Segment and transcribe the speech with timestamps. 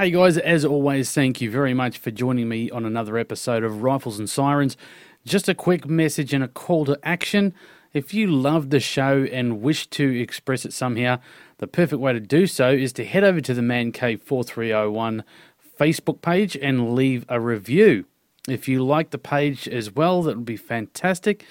[0.00, 3.82] Hey guys, as always, thank you very much for joining me on another episode of
[3.82, 4.76] Rifles and Sirens.
[5.24, 7.52] Just a quick message and a call to action.
[7.92, 11.18] If you love the show and wish to express it somehow,
[11.56, 15.24] the perfect way to do so is to head over to the Man Cave 4301
[15.76, 18.04] Facebook page and leave a review.
[18.48, 21.44] If you like the page as well, that would be fantastic.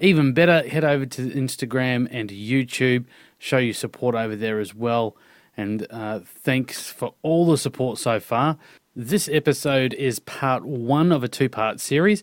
[0.00, 3.04] Even better, head over to Instagram and YouTube,
[3.38, 5.16] show your support over there as well
[5.56, 8.56] and uh, thanks for all the support so far.
[8.94, 12.22] This episode is part one of a two part series.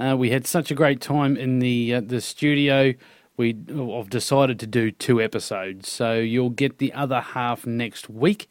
[0.00, 2.94] Uh, we had such a great time in the uh, the studio.
[3.36, 8.48] We have decided to do two episodes, so you'll get the other half next week.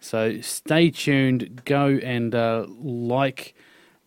[0.00, 1.62] So stay tuned.
[1.64, 3.54] Go and uh, like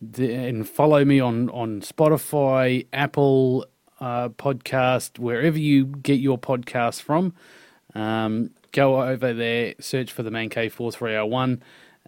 [0.01, 3.65] the, and follow me on on Spotify, Apple
[3.99, 7.33] uh, Podcast, wherever you get your podcast from.
[7.93, 11.61] Um, go over there, search for the Man Cave 4301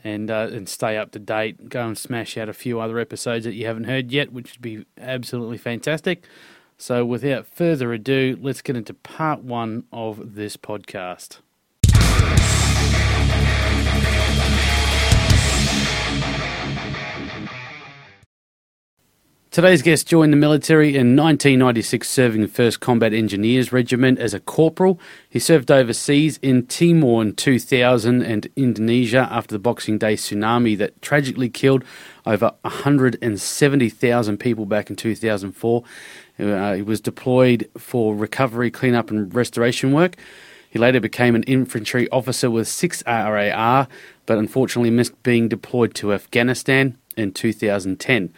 [0.03, 1.69] and uh, and stay up to date.
[1.69, 4.61] Go and smash out a few other episodes that you haven't heard yet, which would
[4.61, 6.25] be absolutely fantastic.
[6.77, 11.39] So, without further ado, let's get into part one of this podcast.
[19.53, 24.39] Today's guest joined the military in 1996, serving the 1st Combat Engineers Regiment as a
[24.39, 24.99] corporal.
[25.29, 30.99] He served overseas in Timor in 2000 and Indonesia after the Boxing Day tsunami that
[31.03, 31.83] tragically killed
[32.25, 35.83] over 170,000 people back in 2004.
[36.39, 40.15] Uh, he was deployed for recovery, cleanup, and restoration work.
[40.67, 43.87] He later became an infantry officer with 6 RAR,
[44.25, 48.33] but unfortunately missed being deployed to Afghanistan in 2010.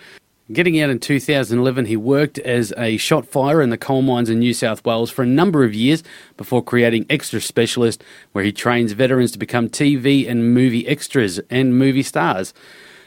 [0.52, 4.38] Getting out in 2011, he worked as a shot firer in the coal mines in
[4.38, 6.04] New South Wales for a number of years
[6.38, 11.80] before creating Extra Specialist, where he trains veterans to become TV and movie extras and
[11.80, 12.54] movie stars.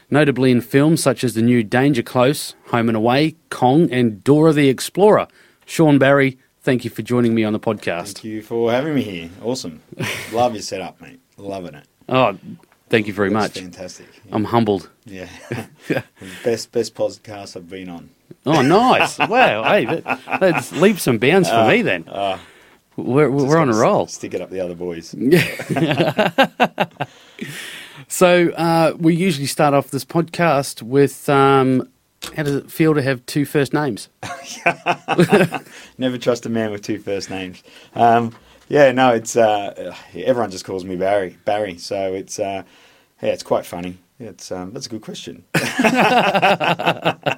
[0.09, 4.51] Notably in films such as the new Danger Close, Home and Away, Kong, and Dora
[4.51, 5.29] the Explorer.
[5.65, 8.15] Shaun Barry, thank you for joining me on the podcast.
[8.15, 9.29] Thank you for having me here.
[9.41, 9.81] Awesome.
[10.33, 11.21] Love your setup, mate.
[11.37, 11.87] Loving it.
[12.09, 12.37] Oh,
[12.89, 13.63] Thank you very That's much.
[13.63, 14.07] Fantastic.
[14.25, 14.35] Yeah.
[14.35, 14.89] I'm humbled.
[15.05, 15.29] Yeah.
[16.43, 18.09] best best podcast I've been on.
[18.45, 19.17] Oh, nice!
[19.19, 22.07] wow, hey, that, that's leaps and bounds for me then.
[22.07, 22.37] Uh,
[22.95, 24.07] we're we're on a roll.
[24.07, 25.13] Stick it up the other boys.
[28.07, 31.87] So uh, we usually start off this podcast with um,
[32.35, 34.09] how does it feel to have two first names?
[35.99, 37.61] Never trust a man with two first names.
[37.93, 38.35] Um,
[38.69, 41.35] yeah, no, it's uh, everyone just calls me Barry.
[41.43, 42.63] Barry, so it's uh,
[43.21, 43.97] yeah, it's quite funny.
[44.19, 45.43] It's um, that's a good question.
[45.55, 47.37] I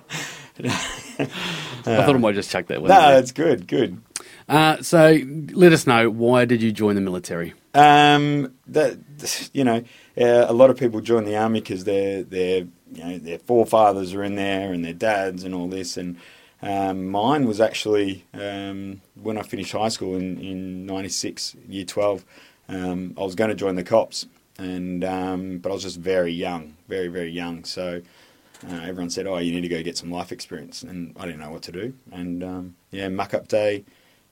[1.84, 2.90] thought I might just chuck that one.
[2.90, 4.02] no, it's good, good.
[4.50, 5.18] Uh, so
[5.54, 7.54] let us know why did you join the military?
[7.74, 9.84] Um, that you know,
[10.20, 14.14] uh, a lot of people join the army because their their you know their forefathers
[14.14, 15.96] are in there and their dads and all this.
[15.96, 16.18] And
[16.62, 22.26] um, mine was actually um, when I finished high school in in '96, year twelve.
[22.70, 24.28] Um, I was going to join the cops,
[24.58, 27.64] and um, but I was just very young, very very young.
[27.64, 28.02] So
[28.70, 31.42] uh, everyone said, "Oh, you need to go get some life experience," and I didn't
[31.42, 31.94] know what to do.
[32.12, 33.84] And um, yeah, muck up day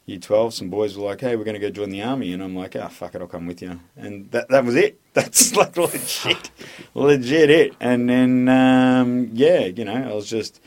[0.10, 2.34] year 12, some boys were like, hey, we're going to go join the army.
[2.34, 3.80] And I'm like, ah, oh, fuck it, I'll come with you.
[3.96, 5.00] And that, that was it.
[5.14, 6.52] That's like legit,
[6.94, 7.76] legit it.
[7.80, 10.62] And then, um, yeah, you know, I was just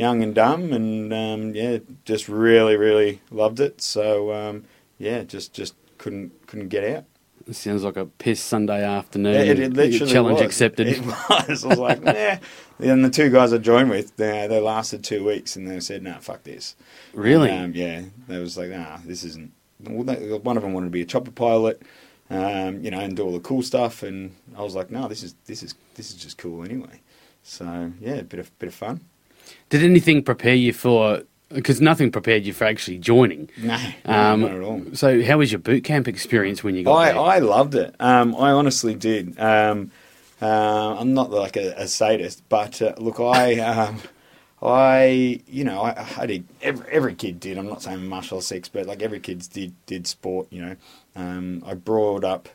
[0.00, 3.80] young and dumb and, um, yeah, just really, really loved it.
[3.80, 4.64] So, um,
[4.98, 7.04] yeah, just, just couldn't, couldn't get out.
[7.46, 9.34] It sounds like a piss Sunday afternoon.
[9.34, 10.46] It, it literally challenge was.
[10.46, 10.88] accepted.
[10.88, 11.64] It was.
[11.64, 12.36] I was like, nah.
[12.78, 16.02] And the two guys I joined with, they, they lasted two weeks and they said,
[16.02, 16.76] nah, fuck this.
[17.12, 17.50] really?
[17.50, 19.52] Um, yeah, they was like, nah, this isn't.
[19.82, 21.82] Well, they, one of them wanted to be a chopper pilot,
[22.28, 25.22] um, you know, and do all the cool stuff, and I was like, no, this
[25.22, 27.00] is this is this is just cool anyway.
[27.42, 29.00] So yeah, a bit of bit of fun.
[29.68, 31.22] Did anything prepare you for?
[31.48, 33.50] Because nothing prepared you for actually joining.
[33.58, 33.74] No,
[34.04, 34.82] Um, not at all.
[34.92, 37.20] So, how was your boot camp experience when you got I, there?
[37.20, 37.94] I loved it.
[37.98, 39.38] Um, I honestly did.
[39.40, 39.90] Um,
[40.40, 44.00] uh, I'm not like a, a sadist, but uh, look, I, um,
[44.62, 46.46] I, you know, I, I did.
[46.62, 47.58] Every, every kid did.
[47.58, 50.46] I'm not saying martial six, but like every kid did did sport.
[50.50, 50.76] You know,
[51.16, 52.48] um, I brought up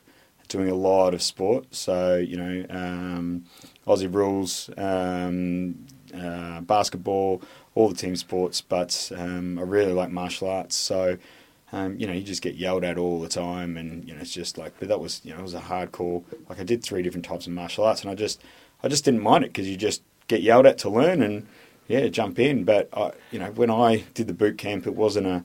[0.47, 1.65] doing a lot of sport.
[1.75, 3.45] So you know, um,
[3.87, 7.41] Aussie rules, um, uh, basketball,
[7.73, 8.61] all the team sports.
[8.61, 10.75] But um, I really like martial arts.
[10.75, 11.17] So
[11.71, 14.31] um, you know, you just get yelled at all the time, and you know, it's
[14.31, 14.79] just like.
[14.79, 16.23] But that was, you know, it was a hardcore.
[16.47, 18.41] Like I did three different types of martial arts, and I just,
[18.83, 21.47] I just didn't mind it because you just get yelled at to learn, and
[21.87, 22.63] yeah, jump in.
[22.63, 25.43] But I, you know, when I did the boot camp, it wasn't a,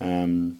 [0.00, 0.58] um,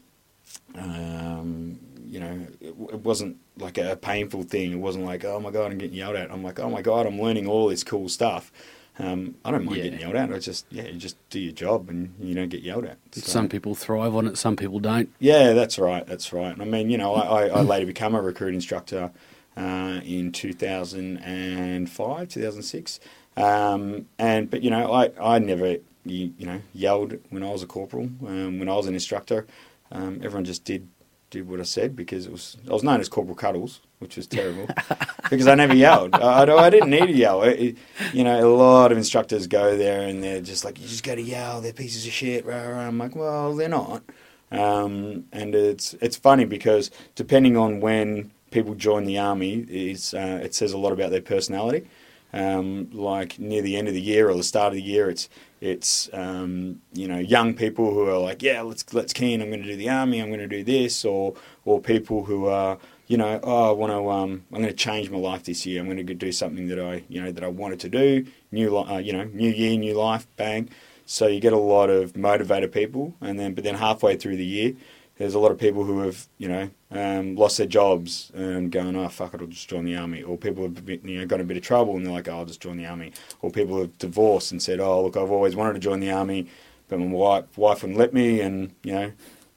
[0.76, 4.72] um, you know, it, it wasn't like a painful thing.
[4.72, 6.30] It wasn't like, oh my god, I'm getting yelled at.
[6.30, 8.52] I'm like, oh my god, I'm learning all this cool stuff.
[9.00, 9.84] Um, I don't mind Yeah.
[9.84, 10.32] getting yelled at.
[10.32, 12.98] I just, yeah, you just do your job and you don't get yelled at.
[13.12, 15.08] So- Some people thrive on it, some people don't.
[15.20, 16.04] yeah, that's right.
[16.06, 16.56] That's right.
[16.60, 19.12] I mean, you know, I, I, I later become a recruit instructor
[19.56, 23.00] uh, in 2005, 2006.
[23.36, 27.62] Um, and but you know, I, I never you, you know yelled when I was
[27.62, 28.04] a corporal.
[28.26, 29.46] Um, when I was an instructor,
[29.92, 30.88] um, everyone just did
[31.30, 34.26] did what I said because it was I was known as Corporal Cuddles, which was
[34.26, 34.66] terrible
[35.30, 36.14] because I never yelled.
[36.14, 37.42] I, I, I didn't need to yell.
[37.42, 37.76] It- it-
[38.14, 41.16] you know, a lot of instructors go there and they're just like, you just got
[41.16, 41.60] to yell.
[41.60, 42.46] They're pieces of shit.
[42.46, 42.86] Rah, rah.
[42.86, 44.02] I'm like, well, they're not.
[44.50, 50.40] Um, and it's it's funny because depending on when people join the army, is uh,
[50.42, 51.86] it says a lot about their personality.
[52.32, 55.28] Um, like near the end of the year or the start of the year, it's
[55.60, 59.40] it's um, you know young people who are like, yeah, let's let's keen.
[59.40, 60.20] I'm going to do the army.
[60.20, 61.34] I'm going to do this, or
[61.64, 62.78] or people who are
[63.08, 65.80] you know, oh, I want to um, I'm going to change my life this year.
[65.80, 68.26] I'm going to do something that I you know that I wanted to do.
[68.52, 70.68] New uh, you know, new year, new life, bang.
[71.06, 74.44] So you get a lot of motivated people, and then but then halfway through the
[74.44, 74.74] year,
[75.18, 78.96] there's a lot of people who have you know um, lost their jobs and going,
[78.96, 80.22] oh fuck it, I'll just join the army.
[80.22, 82.28] Or people have been, you know got in a bit of trouble and they're like,
[82.28, 83.12] oh, I'll just join the army.
[83.42, 86.48] Or people have divorced and said, oh look, I've always wanted to join the army,
[86.88, 89.12] but my wife wife wouldn't let me, and you know,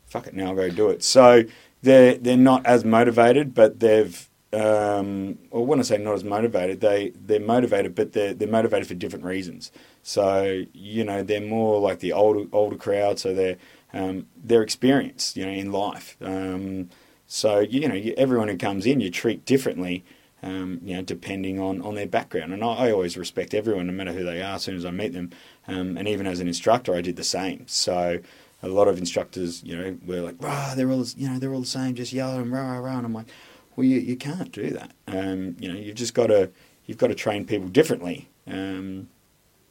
[0.08, 1.04] fuck it, now I'll go do it.
[1.04, 1.44] So
[1.81, 6.81] they're they're not as motivated, but they've um, or when I say not as motivated,
[6.81, 9.72] they they're motivated, but they're they're motivated for different reasons.
[10.04, 13.58] So you know they're more like the older older crowd, so they're
[13.94, 16.18] um, they're experienced, you know, in life.
[16.22, 16.90] Um,
[17.28, 20.04] so you know you, everyone who comes in, you treat differently,
[20.44, 22.54] um, you know, depending on, on their background.
[22.54, 24.92] And I, I always respect everyone, no matter who they are, as soon as I
[24.92, 25.32] meet them.
[25.68, 27.68] Um, and even as an instructor, I did the same.
[27.68, 28.20] So
[28.64, 31.62] a lot of instructors, you know, were like, "Rah, they're all, you know, they're all
[31.62, 33.28] the same, just yell and rah, rah, rah." And I'm like,
[33.76, 34.92] "Well, you, you can't do that.
[35.08, 36.50] Um, you know, you've just got to,
[36.86, 39.10] you've got to train people differently, um,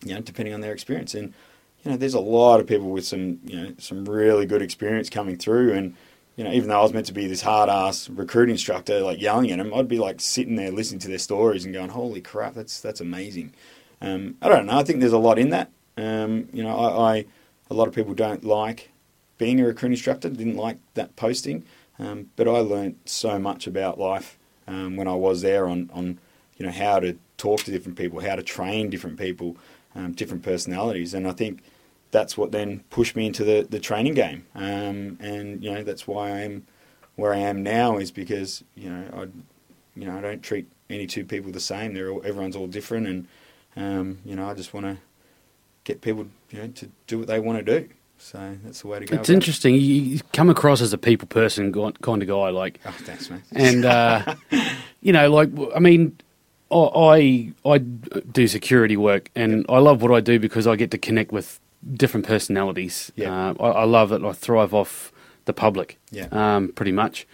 [0.05, 1.35] you know, depending on their experience." And
[1.85, 5.09] you know, there's a lot of people with some, you know, some really good experience
[5.09, 5.95] coming through, and
[6.37, 9.21] you know, even though I was meant to be this hard ass recruit instructor, like
[9.21, 12.21] yelling at them, I'd be like sitting there listening to their stories and going, "Holy
[12.21, 13.53] crap, that's that's amazing."
[14.01, 14.79] Um, I don't know.
[14.79, 15.71] I think there's a lot in that.
[15.97, 17.25] Um, you know, I, I
[17.71, 18.91] a lot of people don't like
[19.39, 20.29] being a recruit instructor.
[20.29, 21.65] Didn't like that posting,
[21.99, 26.19] um, but I learned so much about life um, when I was there on on
[26.57, 29.57] you know how to talk to different people, how to train different people,
[29.95, 31.63] um, different personalities, and I think
[32.11, 34.47] that's what then pushed me into the, the training game.
[34.55, 36.67] Um, and you know that's why I am
[37.17, 41.07] where I am now is because you know I you know I don't treat any
[41.07, 41.95] two people the same.
[41.95, 43.29] They're all, everyone's all different, and
[43.77, 44.97] um, you know I just want to
[45.85, 47.89] get people you know to do what they want to do.
[48.23, 49.17] So that's the way to go.
[49.17, 49.35] It's about it.
[49.35, 49.75] interesting.
[49.77, 53.41] You come across as a people person kind of guy, like, Oh, thanks, mate.
[53.53, 54.35] and uh,
[55.01, 56.19] you know, like, I mean,
[56.71, 60.91] I I I do security work, and I love what I do because I get
[60.93, 61.61] to connect with
[61.95, 63.11] different personalities.
[63.17, 63.51] Yeah.
[63.51, 64.23] Uh, I, I love it.
[64.23, 65.13] I thrive off
[65.47, 65.99] the public.
[66.11, 66.29] Yeah.
[66.31, 67.27] Um, pretty much.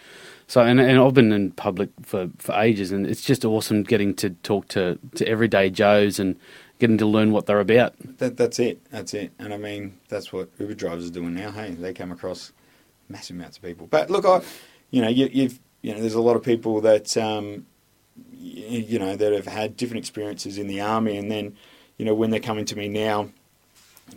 [0.49, 4.15] So, and, and I've been in public for, for ages, and it's just awesome getting
[4.15, 6.37] to talk to, to everyday Joes and
[6.79, 7.94] getting to learn what they're about.
[8.19, 8.81] That, that's it.
[8.91, 9.32] That's it.
[9.41, 11.50] And I mean, that's what Uber drivers are doing now.
[11.50, 12.53] Hey, they come across
[13.09, 13.89] massive amounts of people.
[13.89, 14.41] But look, I,
[14.93, 17.67] you know, you, you've, you know, there's a lot of people that, um,
[18.33, 21.56] you, know, that have had different experiences in the army, and then,
[21.99, 23.31] you know, when they're coming to me now,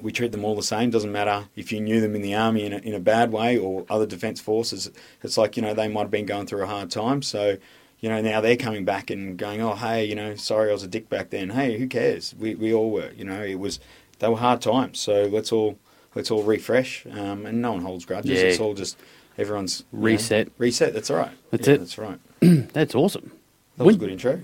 [0.01, 0.91] we treat them all the same.
[0.91, 3.57] Doesn't matter if you knew them in the army in a, in a bad way
[3.57, 4.91] or other defence forces.
[5.23, 7.57] It's like you know they might have been going through a hard time, so
[7.99, 10.83] you know now they're coming back and going, oh hey, you know, sorry I was
[10.83, 11.49] a dick back then.
[11.49, 12.35] Hey, who cares?
[12.37, 13.11] We we all were.
[13.17, 13.79] You know, it was
[14.19, 14.99] they were hard times.
[14.99, 15.79] So let's all
[16.13, 17.07] let's all refresh.
[17.07, 18.31] Um, and no one holds grudges.
[18.39, 18.45] Yeah.
[18.45, 18.95] It's all just
[19.39, 20.51] everyone's you know, Reset.
[20.59, 20.93] reset.
[20.93, 21.31] That's all right.
[21.49, 21.77] That's Yeah, it.
[21.79, 22.19] That's right.
[22.73, 23.31] That's awesome.
[23.79, 24.41] That was a When- good intro.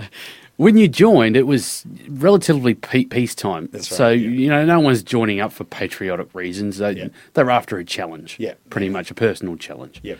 [0.58, 3.68] When you joined, it was relatively pe- peacetime.
[3.72, 4.28] That's right, So, yeah.
[4.30, 6.78] you know, no one's joining up for patriotic reasons.
[6.78, 7.08] They, Yeah.
[7.34, 8.36] They're after a challenge.
[8.38, 8.54] Yeah.
[8.70, 10.00] Pretty much a personal challenge.
[10.02, 10.18] Yep.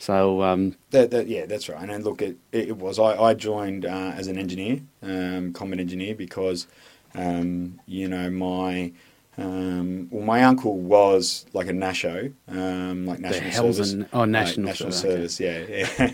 [0.00, 1.80] So, um, That, that, yeah, that's right.
[1.80, 2.98] And then look, it, it was.
[2.98, 6.66] I, I joined uh, as an engineer, um, combat engineer, because
[7.14, 8.90] um, you know my
[9.38, 13.92] um, well, my uncle was like a nasho, um, like national service.
[13.92, 15.40] an- oh, national national service, service.
[15.40, 16.12] Yeah, yeah.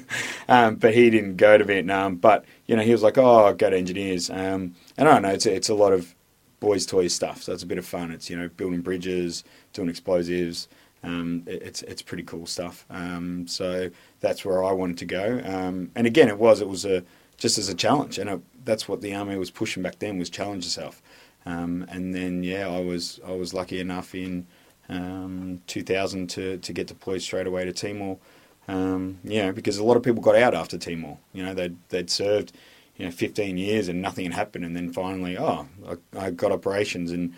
[0.48, 2.16] um, but he didn't go to Vietnam.
[2.16, 5.22] But you know, he was like, "Oh, I'll go to engineers." Um, and I don't
[5.22, 5.28] know.
[5.30, 6.14] It's a, it's a lot of
[6.60, 7.42] boys' toys stuff.
[7.42, 8.10] So it's a bit of fun.
[8.10, 10.68] It's you know building bridges, doing explosives.
[11.04, 12.84] Um, it- it's it's pretty cool stuff.
[12.90, 15.40] Um, so that's where I wanted to go.
[15.44, 17.04] Um, and again, it was it was a
[17.38, 20.30] just as a challenge, and it, that's what the army was pushing back then was
[20.30, 21.01] challenge yourself.
[21.44, 24.46] Um, and then yeah, I was I was lucky enough in
[24.88, 28.18] um, 2000 to, to get deployed straight away to Timor.
[28.68, 31.18] Um, because a lot of people got out after Timor.
[31.32, 32.52] You know, they'd, they'd served,
[32.96, 34.64] you know, 15 years and nothing had happened.
[34.64, 37.34] And then finally, oh, I, I got operations and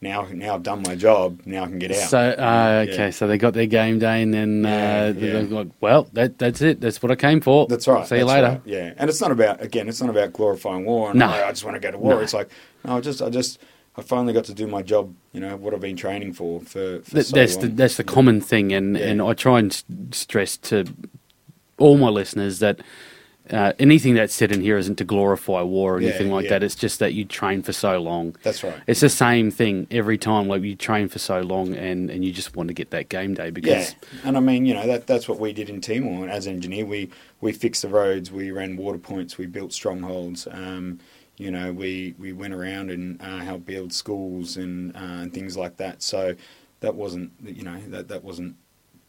[0.00, 1.40] now now I've done my job.
[1.44, 2.08] Now I can get out.
[2.08, 3.10] So uh, okay, Yeah.
[3.10, 5.64] so they got their game day, and then uh, yeah.
[5.80, 6.80] "Well, that, that's it.
[6.80, 7.66] That's what I came for.
[7.66, 8.06] That's right.
[8.06, 9.88] See you later." right, Yeah, and it's not about again.
[9.88, 11.10] It's not about glorifying war.
[11.10, 11.26] And No.
[11.26, 12.14] "Oh, I just want to go to war.
[12.14, 12.20] No.
[12.20, 12.48] It's like
[12.84, 13.58] no, I just I just
[13.96, 15.14] I finally got to do my job.
[15.32, 17.64] You know what I've been training for for, for Th- so that's long.
[17.66, 20.84] the that's the common thing, and and I try and stress to
[21.78, 22.80] all my listeners that.
[23.50, 26.50] Uh, anything that's said in here isn't to glorify war or Yeah, anything like yeah.
[26.50, 26.62] that.
[26.62, 28.36] It's just that you train for so long.
[28.42, 28.82] That's right.
[28.86, 30.48] It's the same thing every time.
[30.48, 33.34] Like you train for so long, and, and you just want to get that game
[33.34, 36.28] day because Yeah, and I mean, you know, that that's what we did in Timor.
[36.28, 40.46] As an engineer, we we fixed the roads, we ran water points, we built strongholds.
[40.50, 41.00] Um,
[41.36, 45.56] you know, we we went around and uh, helped build schools and uh, and things
[45.56, 46.02] like that.
[46.02, 46.34] So
[46.80, 48.56] that wasn't, you know, that that wasn't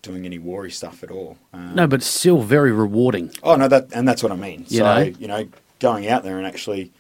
[0.01, 1.37] doing any worry stuff at all.
[1.53, 3.31] Um, no, but still very rewarding.
[3.43, 4.65] Oh no, that and that's what I mean.
[4.69, 5.01] You so know?
[5.19, 5.47] you know,
[5.79, 6.91] going out there and actually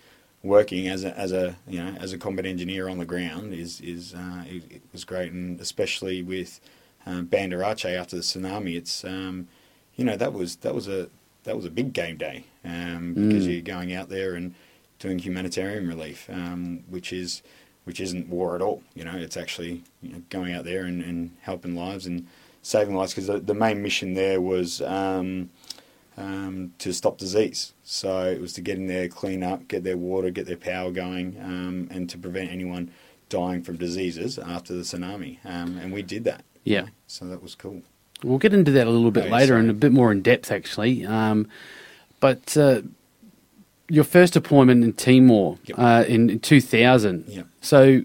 [0.43, 3.81] working as a as a you know as a combat engineer on the ground is
[3.81, 6.59] is uh, it, it was great, and especially with
[7.05, 9.47] um, Banda Aceh after the tsunami, it's um,
[9.95, 11.09] you know that was that was a
[11.45, 13.51] that was a big game day um, because Mm.
[13.53, 14.53] you're going out there and
[14.99, 17.41] doing humanitarian relief, um, which is
[17.85, 18.83] which isn't war at all.
[18.93, 22.27] You know, it's actually you know, going out there and, and helping lives and
[22.61, 24.81] saving lives because the, the main mission there was.
[24.81, 25.49] Um,
[26.17, 27.71] um, to stop disease.
[27.81, 30.91] So it was to get in there, clean up, get their water, get their power
[30.91, 32.91] going, um, and to prevent anyone
[33.29, 35.37] dying from diseases after the tsunami.
[35.45, 36.43] Um, and we did that.
[36.65, 36.87] Yeah.
[37.07, 37.83] So that was cool.
[38.21, 39.61] We'll get into that a little bit Oh, later sorry.
[39.61, 41.05] and a bit more in depth, actually.
[41.05, 41.47] Um,
[42.19, 42.81] but uh,
[43.87, 45.79] your first deployment in Timor Yep.
[45.79, 47.23] uh, in, in 2000.
[47.29, 47.47] Yep.
[47.61, 48.01] So,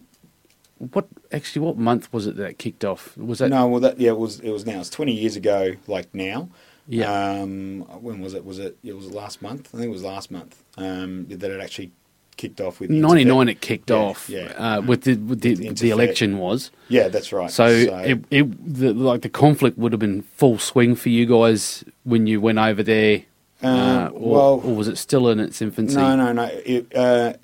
[0.93, 1.67] what actually?
[1.67, 3.17] What month was it that kicked off?
[3.17, 4.81] Was that no, well, that yeah, it was it was now.
[4.81, 6.49] It's twenty years ago, like now.
[6.87, 7.11] Yeah.
[7.11, 8.45] Um, when was it?
[8.45, 8.77] Was it?
[8.85, 9.71] It was last month.
[9.75, 10.63] I think it was last month.
[10.77, 11.93] Um, that it actually
[12.37, 13.49] kicked off with 99?
[13.49, 14.29] It kicked Yeah, off.
[14.29, 14.53] yeah.
[14.57, 16.71] Uh, with the with the, The the election was.
[16.89, 17.51] Yeah, that's right.
[17.51, 21.85] So, it, it the, like the conflict would have been full swing for you guys
[22.03, 23.23] when you went over there.
[23.63, 25.97] Um, uh, or, well, or was it still in its infancy?
[25.97, 26.51] No, no, no.
[26.67, 27.35] It, uh,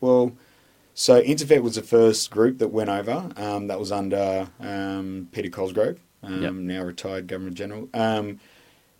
[0.00, 0.32] well,
[0.94, 3.30] so INTERFET was the first group that went over.
[3.36, 6.52] Um, that was under um, Peter Cosgrove, um, Yep.
[6.54, 7.88] now retired Governor General.
[7.94, 8.40] Um,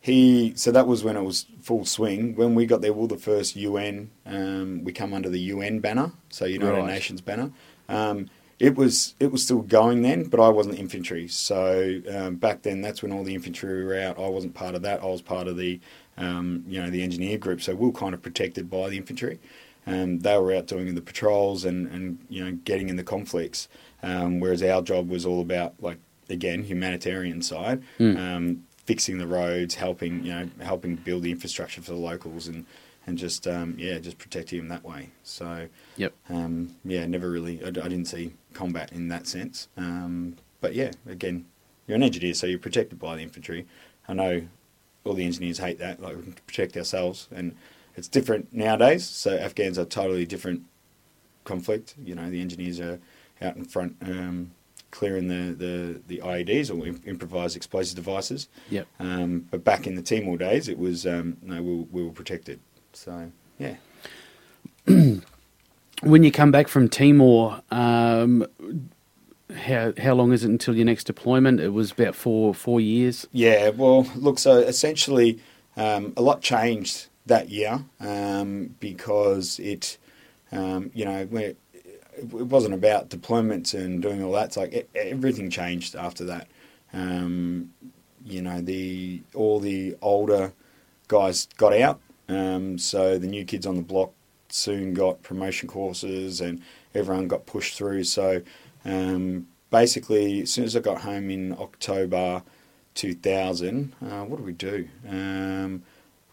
[0.00, 2.34] he so that was when it was full swing.
[2.36, 4.10] When we got there, we were the first UN.
[4.26, 6.86] Um, we come under the UN banner, so United Right.
[6.86, 7.50] Nations banner.
[7.88, 11.26] Um, it was it was still going then, but I wasn't infantry.
[11.28, 14.18] So um, back then, that's when all the infantry were out.
[14.18, 15.02] I wasn't part of that.
[15.02, 15.80] I was part of the
[16.18, 17.62] um, you know the engineer group.
[17.62, 19.38] So we were kind of protected by the infantry.
[19.86, 23.68] Um, they were out doing the patrols and, and you know getting in the conflicts,
[24.02, 25.98] um, whereas our job was all about like
[26.30, 28.16] again humanitarian side, Mm.
[28.18, 32.64] um, fixing the roads, helping you know helping build the infrastructure for the locals and
[33.06, 35.10] and just um, yeah just protecting them that way.
[35.22, 36.12] So Yep.
[36.30, 39.68] um, yeah, never really I, I didn't see combat in that sense.
[39.76, 41.44] Um, but yeah, again,
[41.86, 43.66] you're an engineer, so you're protected by the infantry.
[44.08, 44.42] I know
[45.04, 47.54] all the engineers hate that, like we can protect ourselves, and
[47.96, 49.04] it's different nowadays.
[49.04, 50.62] So Afghans are totally different
[51.44, 51.94] conflict.
[52.02, 52.98] You know, the engineers are
[53.42, 54.50] out in front um,
[54.90, 58.48] clearing the, the, the IEDs or improvised explosive devices.
[58.70, 58.86] Yep.
[59.00, 62.12] Um, but back in the Timor days, it was um, no, we, were- we were
[62.12, 62.60] protected.
[62.92, 63.76] So yeah,
[66.02, 68.46] When you come back from Timor, um,
[69.54, 71.60] how how long is it until your next deployment?
[71.60, 73.26] It was about four four years.
[73.32, 73.70] yeah.
[73.70, 75.40] Well, look, so essentially,
[75.76, 79.98] um, a lot changed that year um, because it,
[80.52, 81.56] um, you know, it,
[82.16, 84.46] it wasn't about deployments and doing all that.
[84.46, 86.48] It's like e- everything changed after that.
[86.92, 87.72] Um,
[88.24, 90.52] you know, the all the older
[91.08, 94.12] guys got out, um, so the new kids on the block
[94.48, 96.62] soon got promotion courses, and
[96.94, 98.04] everyone got pushed through.
[98.04, 98.42] So
[98.84, 102.42] um, basically, as soon as I got home in October
[102.94, 104.88] 2000, uh, what did we do?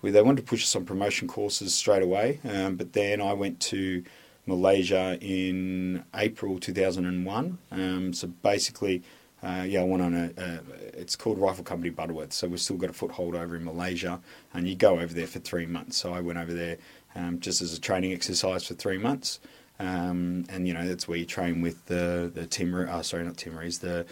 [0.10, 3.60] They wanted to push us on promotion courses straight away, um, but then I went
[3.62, 4.04] to
[4.48, 7.58] Malaysia in April 2001.
[7.72, 9.04] Um, so basically,
[9.44, 10.60] uh, yeah, I went on a, a,
[10.94, 12.34] it's called Rifle Company Butterworth.
[12.34, 14.20] So we've still got a foothold over in Malaysia,
[14.54, 15.98] and you go over there for three months.
[15.98, 16.78] So I went over there
[17.16, 19.40] um, just as a training exercise for three months.
[19.80, 23.38] Um, and you know that's where you train with the the Timor, uh, sorry, not
[23.38, 24.06] Timorese, the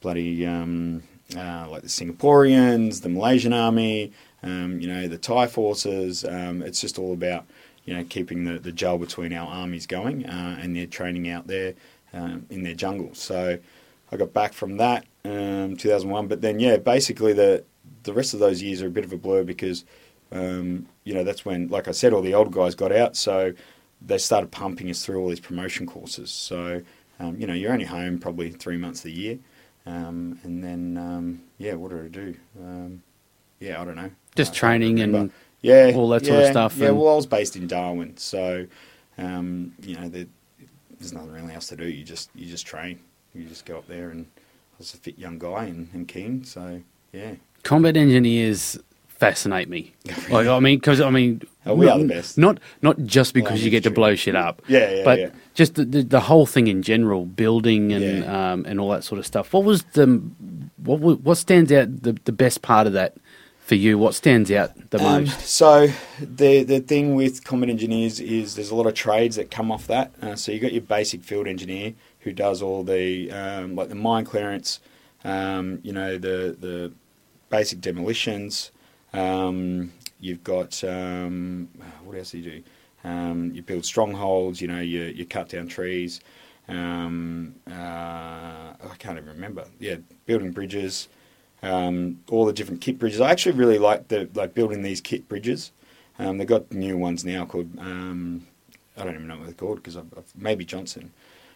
[0.00, 1.02] bloody um,
[1.34, 4.12] uh, like the Singaporeans, the Malaysian army,
[4.44, 6.24] um, you know the Thai forces.
[6.24, 7.46] Um, it's just all about
[7.84, 11.46] you know keeping the the gel between our armies going, uh, and they're training out
[11.46, 11.74] there
[12.12, 13.14] um, in their jungle.
[13.14, 13.58] So
[14.12, 16.28] I got back from that um, 2001.
[16.28, 17.64] But then yeah, basically the
[18.02, 19.84] the rest of those years are a bit of a blur because
[20.30, 23.54] um, you know that's when, like I said, all the old guys got out, so
[24.06, 26.30] they started pumping us through all these promotion courses.
[26.30, 26.82] So
[27.18, 29.38] um, you know you're only home probably three months the year,
[29.86, 32.34] and then yeah, what did I do?
[33.60, 34.10] Yeah, I don't know.
[34.36, 35.30] Just training and
[35.62, 38.16] yeah, all that yeah, sort of stuff Yeah, and- well, I was based in Darwin,
[38.16, 38.66] so
[39.16, 40.26] um, you know there,
[40.98, 41.86] there's nothing really else to do.
[41.88, 42.98] You just you just train.
[43.34, 46.44] You just go up there, and I was a fit young guy and, and keen.
[46.44, 46.80] So
[47.12, 49.94] yeah, combat engineers fascinate me.
[50.30, 52.36] Like I mean, because I mean, Oh, we are the best.
[52.36, 54.60] Not not just because you get to blow shit up.
[54.68, 55.30] Yeah, yeah, but yeah.
[55.54, 58.52] just the, the the whole thing in general, building and Yeah.
[58.52, 59.52] um, and all that sort of stuff.
[59.52, 60.06] What was the
[60.76, 63.14] what what stands out the the best part of that
[63.64, 63.98] for you?
[63.98, 65.40] What stands out the Um, most?
[65.40, 65.88] so
[66.20, 69.86] the the thing with combat engineers is there's a lot of trades that come off
[69.86, 70.12] that.
[70.22, 73.94] Uh, so you got your basic field engineer who does all the um, like the
[73.94, 74.80] mine clearance,
[75.24, 76.92] um, you know the the
[77.50, 78.70] basic demolitions.
[79.12, 81.68] Um, you've got um,
[82.04, 82.62] what else do you do?
[83.04, 84.60] Um, you build strongholds.
[84.60, 86.20] You know you you cut down trees.
[86.68, 89.66] Um, uh, I can't even remember.
[89.78, 91.08] Yeah, building bridges
[91.64, 93.20] um, all the different kit bridges.
[93.20, 95.72] I actually really like the like building these kit bridges.
[96.18, 98.46] Um, they've got new ones now called um,
[98.96, 99.98] I don't even know what they're called because
[100.36, 101.12] maybe Johnson.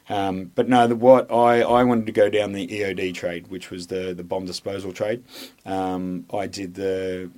[0.09, 3.71] Um, but no, the, what I, I wanted to go down the EOD trade, which
[3.71, 5.23] was the, the bomb disposal trade.
[5.67, 7.31] Um, I did the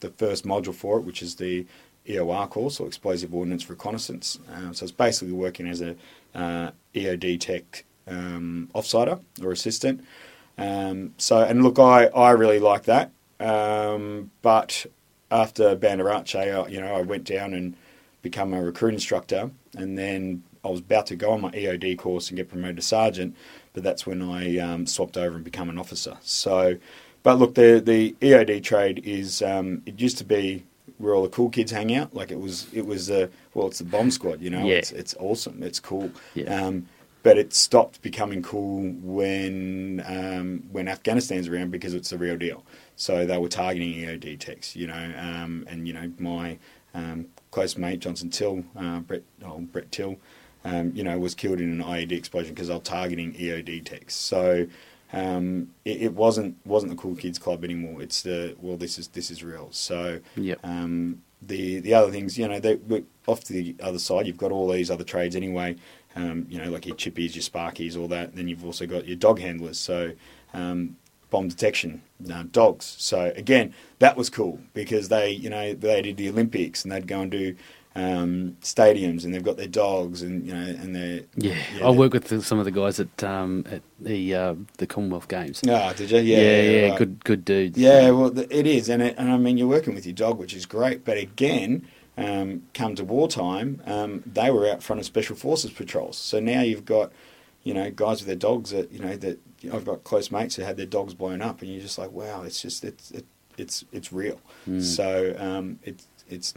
[0.00, 1.66] the first module for it, which is the
[2.06, 4.38] EOR course or Explosive Ordnance Reconnaissance.
[4.52, 5.96] Um, so it's basically working as a
[6.34, 10.04] uh, EOD tech um, offsider or assistant.
[10.58, 13.10] Um, so, and look, I, I really like that.
[13.38, 14.86] Um, but
[15.30, 17.74] after Banda Aceh, I, you know, I went down and
[18.22, 22.28] become a recruit instructor, and then I was about to go on my EOD course
[22.28, 23.36] and get promoted to sergeant,
[23.72, 26.16] but that's when I um, swapped over and become an officer.
[26.22, 26.76] So,
[27.22, 30.64] but look, the the EOD trade is um, it used to be
[30.98, 32.14] where all the cool kids hang out.
[32.14, 34.40] Like it was, it was the well, it's the bomb squad.
[34.40, 34.76] You know, Yeah.
[34.76, 36.10] it's it's awesome, it's cool.
[36.34, 36.66] Yeah.
[36.66, 36.88] Um,
[37.26, 42.64] but it stopped becoming cool when um, when Afghanistan's around because it's the real deal.
[42.94, 46.56] So they were targeting EOD techs, you know, um, and you know my
[46.94, 50.18] um, close mate Johnson Till, uh, Brett, oh, Brett Till,
[50.64, 54.14] um, you know, was killed in an IED explosion because they were targeting EOD techs.
[54.14, 54.68] So
[55.12, 58.02] um, it, it wasn't wasn't the cool kids club anymore.
[58.02, 59.66] It's the well, this is this is real.
[59.72, 60.60] So Yep.
[60.62, 62.78] um, the the other things, you know, they,
[63.26, 65.74] off to the other side, you've got all these other trades anyway.
[66.16, 68.34] Um, you know, like your chippies, your sparkies, all that.
[68.34, 70.12] Then you've also got your dog handlers, so
[70.54, 70.96] um,
[71.30, 72.00] bomb detection,
[72.32, 72.96] uh, dogs.
[72.98, 77.06] So again, that was cool because they, you know, they did the Olympics and they'd
[77.06, 77.54] go and do
[77.94, 81.90] um, stadiums and they've got their dogs and you know and they're Yeah, yeah, I
[81.90, 85.62] work with the- some of the guys at um, at the uh, the Commonwealth Games.
[85.68, 86.18] Ah, did you?
[86.18, 86.98] Yeah, yeah, yeah, right.
[86.98, 87.78] good good dudes.
[87.78, 90.54] Yeah, well, it is, and, it, and I mean, you're working with your dog, which
[90.54, 91.04] is great.
[91.06, 96.16] But again, um, come to wartime, um, they were out front of special forces patrols.
[96.16, 97.12] So now you've got,
[97.62, 100.30] you know, guys with their dogs that you know that you know, I've got close
[100.30, 103.10] mates who had their dogs blown up, and you're just like, wow, it's just it's
[103.10, 103.24] it,
[103.56, 104.40] it's it's real.
[104.68, 104.82] Mm.
[104.82, 106.54] So um, it's it's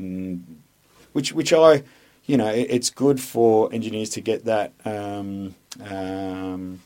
[1.13, 1.83] which which I.
[2.25, 6.79] You know, it, it's good for engineers to get that um, um,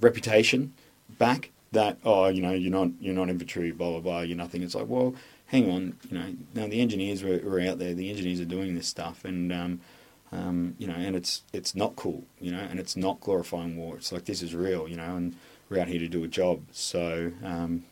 [0.00, 0.72] reputation
[1.18, 4.62] back that oh you know you're not you're not infantry blah blah blah you're nothing
[4.62, 5.14] it's like well
[5.48, 8.74] hang on you know now the engineers were, were out there the engineers are doing
[8.74, 9.80] this stuff and um,
[10.32, 13.96] um, you know and it's it's not cool you know and it's not glorifying war
[13.96, 15.34] it's like this is real you know and
[15.68, 17.84] we're out here to do a job so um,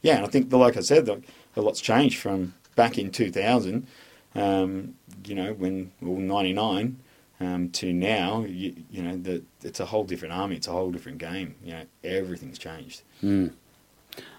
[0.00, 1.08] yeah and I think the, like I said
[1.56, 3.86] a lot's changed from back in 2000
[4.34, 6.98] um, you know when well 99
[7.42, 10.56] um, to now, you, you know, the, it's a whole different army.
[10.56, 11.56] It's a whole different game.
[11.64, 13.02] You know, everything's changed.
[13.22, 13.52] Mm.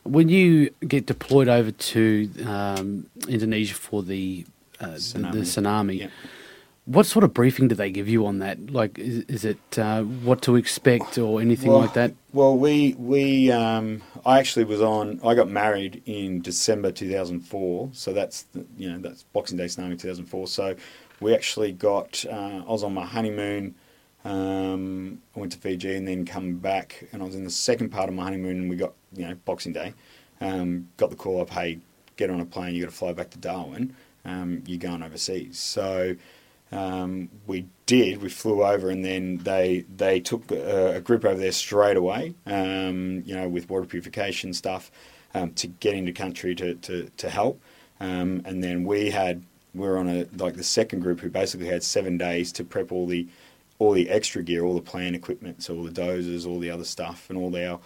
[0.03, 4.45] When you get deployed over to um, Indonesia for the
[4.79, 5.41] uh, the, the Tsunami.
[5.41, 6.07] tsunami, Yeah.
[6.85, 8.69] what sort of briefing do they give you on that?
[8.69, 12.11] Like, is, is it uh, what to expect or anything Well, like that?
[12.33, 15.21] Well, we we um, I actually was on.
[15.23, 19.97] I got married in December 2004, so that's the, you know that's Boxing Day tsunami
[19.97, 20.47] 2004.
[20.47, 20.75] So
[21.21, 22.25] we actually got.
[22.29, 23.75] Uh, I was on my honeymoon.
[24.25, 27.89] Um, I went to Fiji and then come back, and I was in the second
[27.89, 28.57] part of my honeymoon.
[28.61, 29.93] And we got you know Boxing Day.
[30.41, 31.79] Um, got the call up, hey,
[32.17, 32.75] get on a plane.
[32.75, 33.95] You got to fly back to Darwin.
[34.25, 35.57] Um, you're going overseas.
[35.59, 36.15] So
[36.71, 38.21] um, we did.
[38.21, 42.33] We flew over, and then they they took a, a group over there straight away.
[42.45, 44.91] Um, you know, with water purification stuff
[45.33, 47.61] um, to get into country to to, to help.
[47.99, 51.67] Um, and then we had we were on a like the second group who basically
[51.67, 53.27] had seven days to prep all the
[53.79, 56.85] all the extra gear, all the plant equipment, so all the dozers, all the other
[56.85, 57.79] stuff, and all our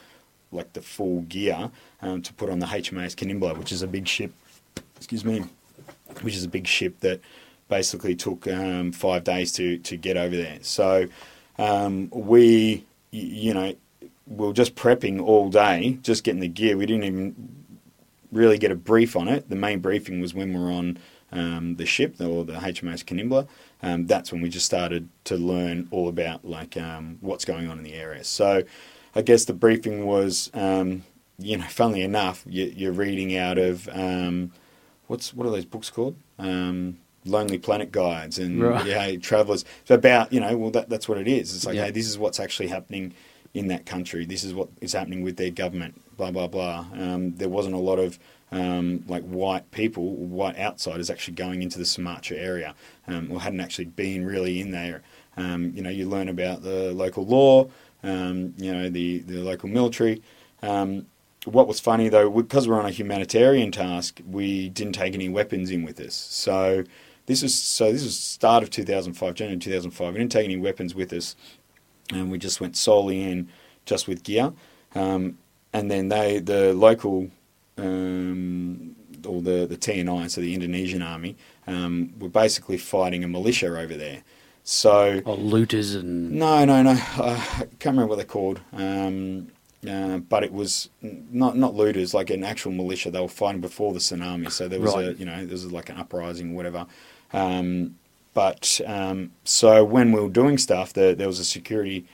[0.52, 4.08] like the full gear um, to put on the HMAS Kanimbla, which is a big
[4.08, 4.32] ship.
[4.96, 5.44] Excuse me,
[6.22, 7.20] which is a big ship that
[7.70, 10.60] basically took um, five days to to get over there.
[10.62, 11.08] So
[11.58, 13.76] um, we, you know,
[14.28, 16.78] we were just prepping all day, just getting the gear.
[16.78, 17.66] We didn't even
[18.32, 19.50] really get a brief on it.
[19.50, 21.00] The main briefing was when we were on
[21.32, 23.48] um, the ship or the HMAS Kanimbla.
[23.82, 27.78] Um, that's when we just started to learn all about like um, what's going on
[27.78, 28.24] in the area.
[28.24, 28.64] So
[29.15, 31.04] I guess the briefing was, um,
[31.39, 34.52] you know, funnily enough, you, are reading out of um,
[35.08, 36.15] what's what are those books called?
[36.39, 38.86] Um, Lonely Planet guides and right.
[38.86, 39.65] yeah, travelers.
[39.82, 41.56] It's about you know, well, that, that's what it is.
[41.56, 41.86] It's like, yeah.
[41.86, 43.13] hey, this is what's actually happening
[43.54, 44.26] in that country.
[44.26, 46.02] This is what is happening with their government.
[46.17, 46.86] Blah blah blah.
[46.93, 48.17] Um, there wasn't a lot of
[48.52, 52.76] um, like white people, white outsiders, actually going into the Sumatra area,
[53.08, 55.04] um, or hadn't actually been really in there.
[55.36, 57.67] Um, you know, you learn about the local law,
[58.04, 60.22] um, you know, the the local military.
[60.62, 61.08] Um,
[61.46, 65.72] what was funny though, because we're on a humanitarian task, we didn't take any weapons
[65.72, 66.14] in with us.
[66.14, 66.84] So
[67.26, 70.14] this was so this was start of 2005, January 2005.
[70.14, 71.36] We didn't take any weapons with us,
[72.12, 73.50] and we just went solely in
[73.86, 74.54] just with gear.
[74.96, 75.38] Um,
[75.74, 77.30] and then they, the local,
[77.78, 81.36] um, or the the TNI, so the Indonesian army,
[81.68, 84.24] um, were basically fighting a militia over there.
[84.70, 86.92] So oh, looters and no, no, no.
[86.92, 88.60] I can't remember what they're called.
[88.74, 89.48] Um,
[89.90, 93.10] uh, but it was not not looters, like an actual militia.
[93.10, 95.08] They were fighting before the tsunami, so there was right.
[95.08, 96.86] a you know there was like an uprising, whatever.
[97.32, 97.96] Um,
[98.34, 102.06] but um, so when we were doing stuff, the, there was a security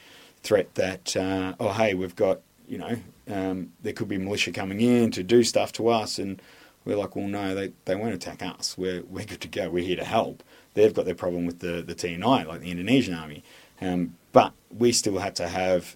[0.44, 2.98] threat that uh, oh hey we've got you know
[3.32, 6.40] um, there could be militia coming in to do stuff to us, and
[6.86, 8.78] we're like well no they they won't attack us.
[8.78, 9.72] We're we're good to go.
[9.72, 13.14] We're here to help they've got their problem with the, the TNI, like the Indonesian
[13.14, 13.44] army.
[13.82, 15.96] Um, but we still had to have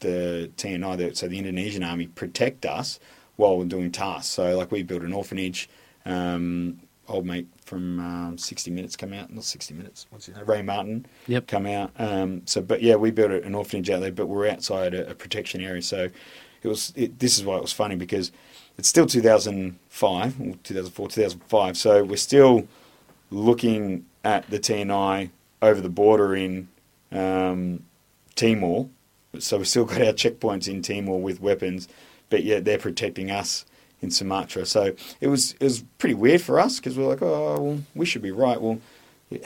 [0.00, 2.98] the TNI, so the Indonesian army, protect us
[3.36, 4.32] while we're doing tasks.
[4.32, 5.68] So, like, we built an orphanage.
[6.04, 10.46] Um, old mate from um, 60 Minutes come out, not 60 Minutes, what's his name?
[10.46, 11.46] Ray Martin yep.
[11.46, 11.90] come out.
[11.98, 15.14] Um, so, but yeah, we built an orphanage out there, but we're outside a, a
[15.14, 15.82] protection area.
[15.82, 16.08] So,
[16.62, 16.92] it was.
[16.96, 18.32] It, this is why it was funny because
[18.76, 21.76] it's still 2005, or 2004, 2005.
[21.76, 22.66] So we're still
[23.30, 25.30] looking at the TNI
[25.62, 26.68] over the border in
[27.12, 27.84] um,
[28.34, 28.88] Timor.
[29.38, 31.88] So we've still got our checkpoints in Timor with weapons,
[32.28, 33.64] but yet they're protecting us
[34.02, 34.66] in Sumatra.
[34.66, 38.06] So it was it was pretty weird for us because we're like, oh, well, we
[38.06, 38.60] should be right.
[38.60, 38.80] Well,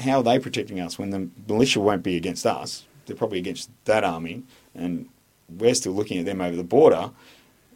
[0.00, 2.86] how are they protecting us when the militia won't be against us?
[3.06, 4.44] They're probably against that army,
[4.74, 5.08] and
[5.48, 7.10] we're still looking at them over the border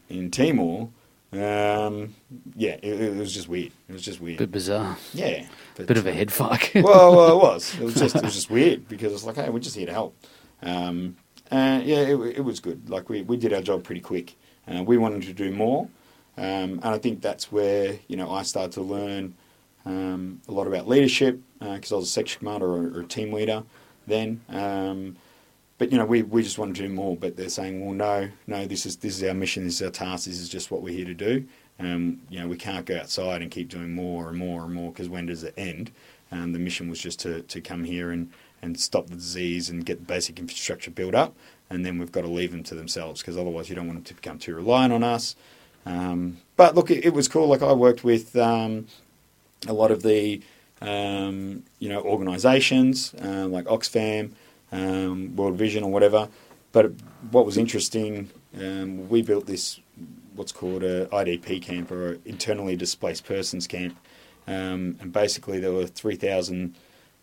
[0.09, 0.88] in Timor
[1.33, 2.14] um,
[2.57, 3.73] yeah, it, it, was just weird.
[3.88, 4.38] It was just weird.
[4.38, 4.97] Bit bizarre.
[5.12, 5.47] Yeah.
[5.77, 6.71] But, Bit of a head fuck.
[6.75, 7.75] well, well, it was.
[7.75, 9.93] It was just it was just weird because it's like, hey, we're just here to
[9.93, 10.17] help.
[10.62, 11.17] Um,
[11.51, 12.88] uh, yeah, it, it was good.
[12.88, 14.37] Like we, we did our job pretty quick.
[14.67, 15.88] Uh, we wanted to do more,
[16.37, 19.35] um, and I think that's where you know I started to learn
[19.85, 23.07] um, a lot about leadership because uh, I was a section commander or, or a
[23.07, 23.64] team leader
[24.07, 24.41] then.
[24.49, 25.17] Um,
[25.79, 27.17] but you know, we, we just want to do more.
[27.17, 29.91] But they're saying, well, no, no, this is this is our mission, this is our
[29.91, 31.47] task, this is just what we're here to do.
[31.81, 34.91] Um, you know, we can't go outside and keep doing more and more and more
[34.91, 35.93] because when does it end?
[36.33, 39.87] Um, the mission was just to, to come here and, and stop the disease and
[39.87, 41.35] get the basic infrastructure built up,
[41.71, 44.05] and then we've got to leave them to themselves because otherwise you don't want them
[44.05, 45.37] to become too reliant on us.
[45.87, 47.47] Um, but look, it, it, was cool.
[47.47, 48.88] Like I worked with um,
[49.67, 50.43] a lot of the
[50.83, 54.33] um, you know organisations uh, like Oxfam
[54.73, 56.29] um, World Vision or whatever.
[56.73, 56.93] But
[57.31, 59.81] what was interesting, um, we built this
[60.35, 63.99] what's called a IDP camp or internally displaced persons camp,
[64.47, 66.75] um, and basically there were three thousand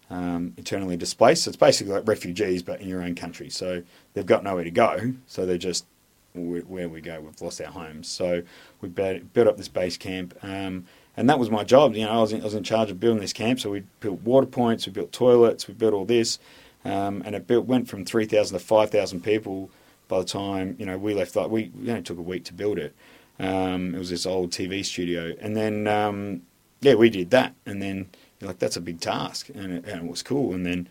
[0.09, 1.43] um, internally displaced.
[1.43, 3.49] So it's basically like refugees, but in your own country.
[3.49, 5.13] So they've got nowhere to go.
[5.27, 5.85] So they're just
[6.33, 7.21] where we go.
[7.21, 8.07] We've lost our homes.
[8.07, 8.43] So
[8.81, 10.37] we built up this base camp.
[10.43, 10.85] Um,
[11.17, 11.95] and that was my job.
[11.95, 13.59] You know, I was in, I was in charge of building this camp.
[13.59, 16.39] So we built water points, we built toilets, we built all this,
[16.85, 19.71] um, and it built, went from 3,000 to 5,000 people
[20.07, 21.35] by the time you know we left.
[21.35, 22.95] Like we, only took a week to build it.
[23.39, 26.43] Um, it was this old TV studio, and then um,
[26.81, 30.05] yeah, we did that, and then you're like, that's a big task, and it, and
[30.05, 30.53] it was cool.
[30.53, 30.87] And then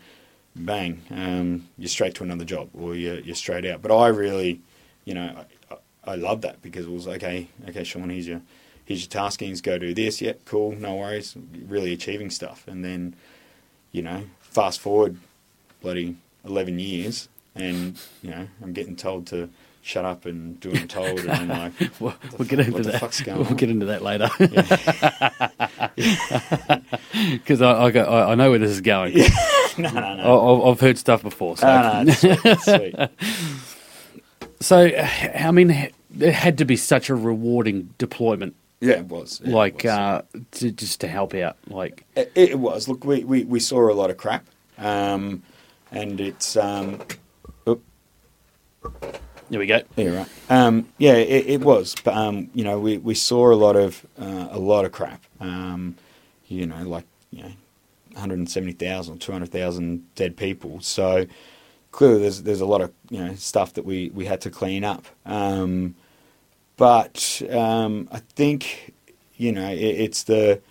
[0.55, 3.81] bang, um, you're straight to another job, or you're, you're straight out.
[3.81, 4.61] But I really,
[5.05, 8.41] you know, I, I love that because it was okay, okay, Shaun, here's your
[8.83, 10.21] here's your taskings, go do this.
[10.21, 11.35] Yeah, cool, no worries.
[11.67, 13.15] Really achieving stuff, and then
[13.91, 15.17] you know, fast forward
[15.85, 19.49] bloody 11 years and, you know, I'm getting told to
[19.83, 21.19] shut up and do what I'm told.
[21.19, 23.23] And I'm like, we'll, we'll get into that.
[23.27, 23.55] We'll on?
[23.55, 24.27] get into that later.
[27.31, 29.13] Because I, I, I, know where this is going.
[29.77, 30.63] no, no, no.
[30.63, 31.55] I- I've heard stuff before.
[31.55, 32.95] So, No, no, it's sweet, sweet.
[34.59, 39.39] so I mean, it had to be such a rewarding deployment, Yeah, it was.
[39.43, 39.85] Yeah, it like was.
[39.93, 40.21] uh,
[40.53, 41.57] to, just to help out.
[41.67, 42.87] Like, It, it was.
[42.87, 44.45] Look, we, we, we saw a lot of crap,
[44.79, 45.43] um,
[45.91, 46.99] and it's um,
[47.67, 47.83] oop,
[49.49, 49.81] there we go.
[49.95, 50.29] yeah, right.
[50.49, 51.95] Um, yeah, it, it was.
[52.03, 55.23] But um, you know, we, we saw a lot of uh, a lot of crap.
[55.39, 55.95] Um,
[56.47, 57.51] you know, like you know,
[58.13, 60.79] 170,000, 200,000 dead people.
[60.81, 61.25] So
[61.91, 64.83] clearly, there's there's a lot of you know stuff that we, we had to clean
[64.83, 65.05] up.
[65.25, 65.95] Um,
[66.77, 68.93] but um, I think
[69.37, 70.61] you know it, it's the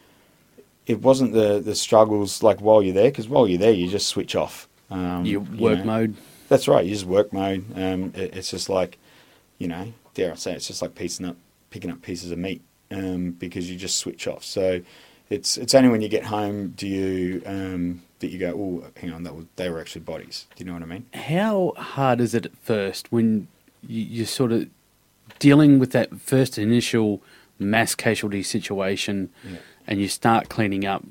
[0.87, 4.09] it wasn't the the struggles like while you're there because while you're there you just
[4.09, 4.69] switch off.
[4.91, 5.85] Um, Your you work know.
[5.85, 6.15] mode.
[6.49, 6.85] That's right.
[6.85, 7.65] You just work mode.
[7.75, 8.99] Um, it, it's just like,
[9.59, 11.37] you know, dare I say, it's just like piecing up,
[11.71, 14.45] picking up pieces of meat um, because you just switch off.
[14.45, 14.81] So
[15.31, 19.11] it's it's only when you get home do you um, that you go, oh, hang
[19.13, 20.47] on, that was, they were actually bodies.
[20.55, 21.07] Do you know what I mean?
[21.15, 23.49] How hard is it at first when
[23.87, 24.69] you, you're sort of
[25.39, 27.23] dealing with that first initial
[27.59, 29.57] mass casualty situation Yeah.
[29.87, 31.05] and you start cleaning up?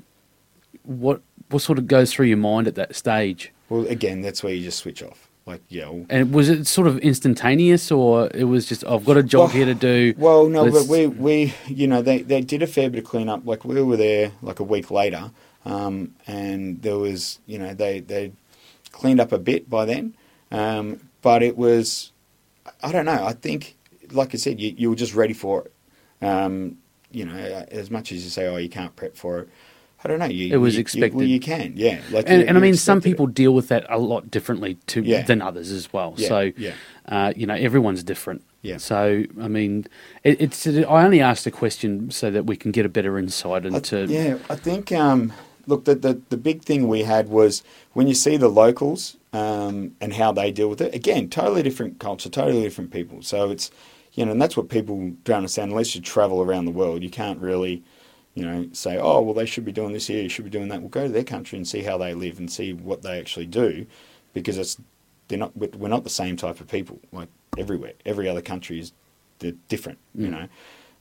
[0.84, 3.52] What what sort of goes through your mind at that stage?
[3.68, 5.28] Well, again, that's where you just switch off.
[5.46, 5.88] Like, yeah.
[5.88, 9.40] well- And was it sort of instantaneous, or it was just I've got a job
[9.40, 10.14] Well- here to do?
[10.16, 13.04] Well, no, let's- but we, we, you know, they, they did a fair bit of
[13.04, 13.46] cleanup.
[13.46, 15.30] Like we were there like a week later,
[15.66, 18.32] um, and there was, you know, they they
[18.92, 20.14] cleaned up a bit by then,
[20.50, 22.12] um, but it was,
[22.82, 23.24] I don't know.
[23.24, 23.76] I think,
[24.12, 26.26] like I said, you you were just ready for it.
[26.26, 26.78] Um,
[27.10, 27.34] you know,
[27.70, 29.48] as much as you say, oh, you can't prep for it.
[30.04, 30.26] I don't know.
[30.26, 31.14] You, It was you- you- expected.
[31.14, 32.00] well, you can, yeah.
[32.10, 33.12] Like, and, you- and I mean, some expected it.
[33.12, 35.22] people deal with that a lot differently to Yeah.
[35.22, 36.14] than others as well.
[36.18, 36.72] Yeah, so, yeah.
[37.08, 38.42] uh, you know, everyone's different.
[38.62, 38.76] Yeah.
[38.78, 39.86] So, I mean,
[40.22, 40.66] it, it's.
[40.66, 44.06] I only asked the question so that we can get a better insight I- into.
[44.06, 44.92] yeah, I think.
[44.92, 45.32] Um,
[45.66, 47.62] look, the, the the big thing we had was
[47.94, 50.94] when you see the locals um, and how they deal with it.
[50.94, 53.20] Again, totally different culture, totally different people.
[53.22, 53.70] So it's
[54.14, 55.70] you know, and that's what people don't understand.
[55.72, 57.82] Unless you travel around the world, you can't really.
[58.34, 60.68] You know, say, oh, well, they should be doing this here, you should be doing
[60.68, 60.80] that.
[60.80, 63.46] We'll go to their country and see how they live and see what they actually
[63.46, 63.86] do,
[64.32, 64.76] because it's
[65.28, 66.98] they're not we're not the same type of people.
[67.12, 68.92] Like everywhere, every other country is
[69.38, 69.98] they're different.
[70.14, 70.30] You Mm.
[70.32, 70.48] know,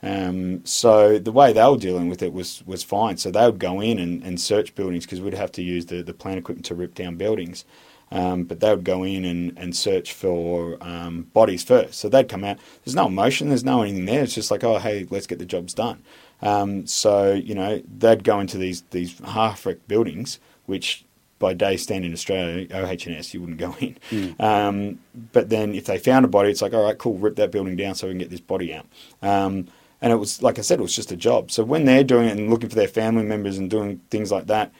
[0.03, 3.17] um, so the way they were dealing with it was was fine.
[3.17, 6.03] So they would go in and, and search buildings because we'd have to use the,
[6.03, 7.65] the plant equipment to rip down buildings.
[8.11, 11.95] Um, but they would go in and, and search for um, bodies first.
[11.99, 12.59] So they'd come out.
[12.85, 13.47] There's no emotion.
[13.49, 14.21] There's no anything there.
[14.21, 16.03] It's just like, oh, hey, let's get the jobs done.
[16.43, 21.05] Um, so you know they'd go into these these half wrecked buildings, which
[21.39, 23.97] by day stand in Australia, OHS, you wouldn't go in.
[24.39, 24.99] Um,
[25.33, 27.75] but then if they found a body, it's like, all right, cool, rip that building
[27.75, 28.85] down so we can get this body out.
[29.21, 29.67] Um,
[30.01, 31.51] and it was, like I said, it was just a job.
[31.51, 34.47] So when they're doing it and looking for their family members and doing things like
[34.47, 34.71] that,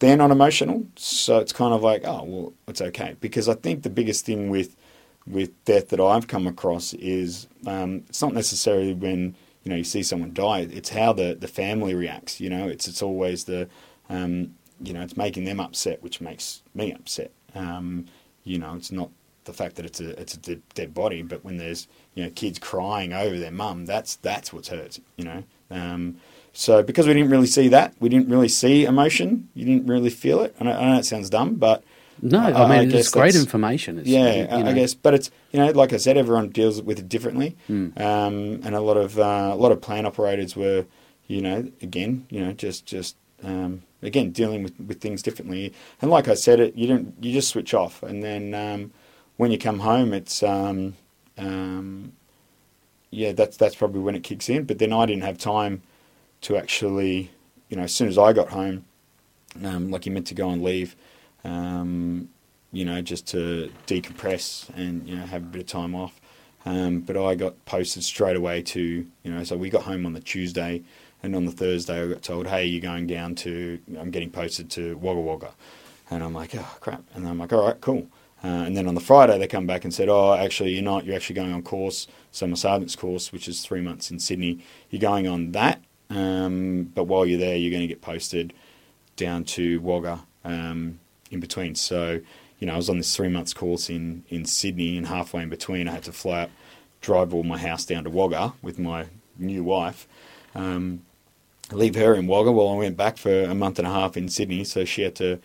[0.00, 0.86] they're not emotional.
[0.96, 3.16] So it's kind of like, oh, well, it's okay.
[3.20, 4.76] Because I think the biggest thing with
[5.26, 9.34] with death that I've come across is um, it's not necessarily when
[9.66, 10.60] you know you see someone die.
[10.60, 12.40] It's how the, the family reacts.
[12.40, 13.68] You know, it's it's always the
[14.08, 17.32] um, you know it's making them upset, which makes me upset.
[17.52, 18.06] Um,
[18.44, 19.10] you know, it's not
[19.42, 22.60] the fact that it's a it's a dead, body, but when there's you know kids
[22.60, 26.18] crying over their mum, that's that's what's hurt You know, um,
[26.52, 29.48] so because we didn't really see that, we didn't really see emotion.
[29.54, 30.60] You didn't really feel it.
[30.60, 31.82] Know, I know it sounds dumb, but
[32.22, 33.98] No, I, I- I mean, guess it's great information.
[33.98, 34.70] It's, yeah, you I- know.
[34.70, 37.98] I guess, but it's you know, like I said, everyone deals with it differently, Mm.
[38.00, 40.86] um, and a lot of uh, a lot of plant operators were,
[41.26, 45.72] you know, again, you know, just just um, again dealing with, with things differently.
[46.00, 48.92] And like I said, it you don't you just switch off, and then um,
[49.36, 50.94] when you come home, it's um,
[51.38, 52.12] um,
[53.10, 54.64] yeah, that's that's probably when it kicks in.
[54.64, 55.82] But then I didn't have time
[56.42, 57.30] to actually,
[57.68, 58.84] you know, as soon as I got home,
[59.64, 60.96] um, like you meant to go and leave.
[61.46, 62.28] Um,
[62.72, 66.20] you know, just to decompress and you know have a bit of time off.
[66.66, 70.12] Um, but I got posted straight away to you know, so we got home on
[70.12, 70.82] the Tuesday,
[71.22, 74.70] and on the Thursday I got told, hey, you're going down to, I'm getting posted
[74.72, 75.54] to Wagga Wagga,
[76.10, 78.08] and I'm like, oh crap, and I'm like, all right, cool.
[78.44, 81.04] Uh, and then on the Friday they come back and said, oh, actually you're not,
[81.04, 82.06] you're actually going on course,
[82.42, 84.58] my sergeant's course, which is three months in Sydney,
[84.90, 85.80] you're going on that,
[86.10, 88.52] um, but while you're there, you're going to get posted
[89.16, 91.74] down to Wagga um, in between.
[91.74, 92.20] So,
[92.58, 95.48] you know, I was on this three months course in, in Sydney, and halfway in
[95.48, 96.50] between, I had to fly up,
[97.00, 99.06] drive all my house down to Wagga with my
[99.38, 100.08] new wife,
[100.54, 101.02] um,
[101.70, 104.28] leave her in Wagga while I went back for a month and a half in
[104.28, 104.64] Sydney.
[104.64, 105.38] So she had to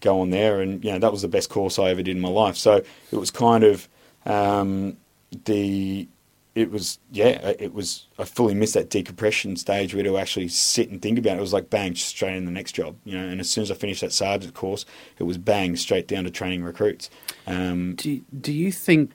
[0.00, 2.20] go on there, and you know that was the best course I ever did in
[2.20, 2.56] my life.
[2.56, 3.88] So it was kind of
[4.26, 4.96] um,
[5.44, 6.06] the
[6.54, 8.06] it was yeah, it was.
[8.18, 11.38] I fully missed that decompression stage where to actually sit and think about it.
[11.38, 13.26] It was like bang, straight in the next job, you know.
[13.26, 14.84] And as soon as I finished that sergeant course,
[15.18, 17.10] it was bang, straight down to training recruits.
[17.46, 19.10] Um, Do Do you think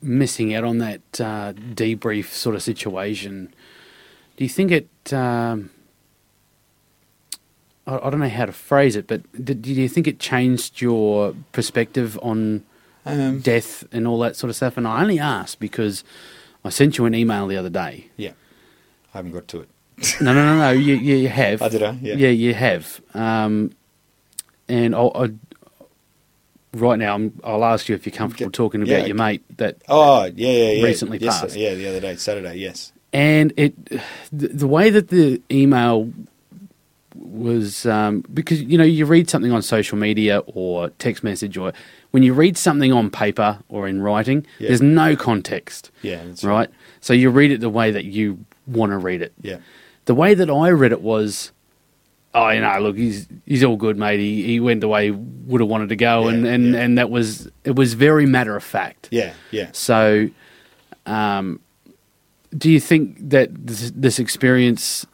[0.00, 3.54] missing out on that uh, debrief sort of situation?
[4.36, 5.12] Do you think it?
[5.12, 5.70] Um,
[7.86, 10.80] I, I don't know how to phrase it, but did, do you think it changed
[10.80, 12.64] your perspective on
[13.04, 14.78] um, death and all that sort of stuff?
[14.78, 16.02] And I only ask because
[16.64, 18.06] I sent you an email the other day.
[18.16, 18.32] yeah,
[19.14, 19.68] I haven't got to it.
[20.20, 20.70] No, no, no, no.
[20.70, 21.60] You, you, have.
[21.62, 21.98] I did, I?
[22.00, 22.14] Yeah.
[22.14, 23.00] Yeah, you have.
[23.14, 23.72] Um,
[24.68, 25.30] and I'll, I,
[26.74, 29.06] right now, I'm, I'll ask you if you're comfortable talking about Yeah.
[29.06, 30.84] your mate that Oh yeah, yeah, yeah.
[30.84, 31.56] Recently yes, passed.
[31.56, 32.56] Yeah, the other day, Saturday.
[32.56, 32.92] Yes.
[33.12, 33.74] and it
[34.30, 36.12] the, the way that the email
[37.14, 41.72] was um, because you know you read something on social media or text message or
[42.10, 44.68] when you read something on paper or in writing Yeah.
[44.68, 46.24] there's no context Yeah.
[46.24, 46.68] That's right
[47.00, 49.58] so you read it the way that you want to read it Yeah.
[50.06, 51.52] the way that I read it was
[52.34, 55.10] oh you know look he's he's all good mate he, he went the way he
[55.12, 56.80] would have wanted to go and and, yeah.
[56.80, 59.32] and that was it was very matter of fact Yeah.
[59.50, 59.70] Yeah.
[59.72, 60.28] so,
[61.06, 61.60] um,
[62.56, 65.06] do you think that this, this experience?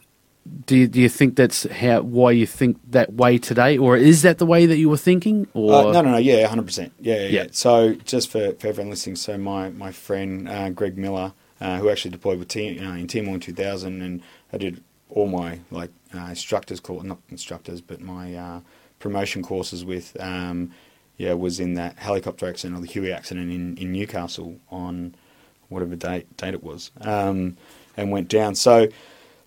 [0.67, 4.23] Do you, do you think that's how why you think that way today, or is
[4.23, 5.47] that the way that you were thinking?
[5.55, 6.17] Or Uh, no, no, no.
[6.19, 6.93] Yeah, hundred percent.
[7.01, 7.47] Yeah, yeah, yeah.
[7.51, 11.89] So, just for, for everyone listening, so my my friend uh, Greg Miller, uh, who
[11.89, 15.61] actually deployed with T, uh, in Timor in two thousand, and I did all my
[15.71, 18.61] like uh, instructors course, not instructors, but my uh,
[18.99, 20.17] promotion courses with.
[20.21, 20.73] Um,
[21.17, 25.15] yeah, was in that helicopter accident or the Huey accident in, in Newcastle on
[25.69, 27.57] whatever date date it was, um,
[27.97, 28.57] and went down.
[28.57, 28.89] So,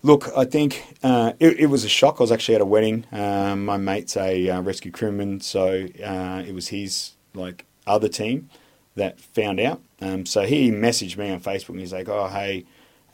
[0.02, 2.16] look, I think uh, it, it was a shock.
[2.18, 3.04] I was actually at a wedding.
[3.12, 8.50] Um, my mate's a uh, rescue crewman, so uh, it was his like other team
[8.96, 9.80] that found out.
[10.00, 12.64] Um, so he messaged me on Facebook and he's like, "Oh, hey."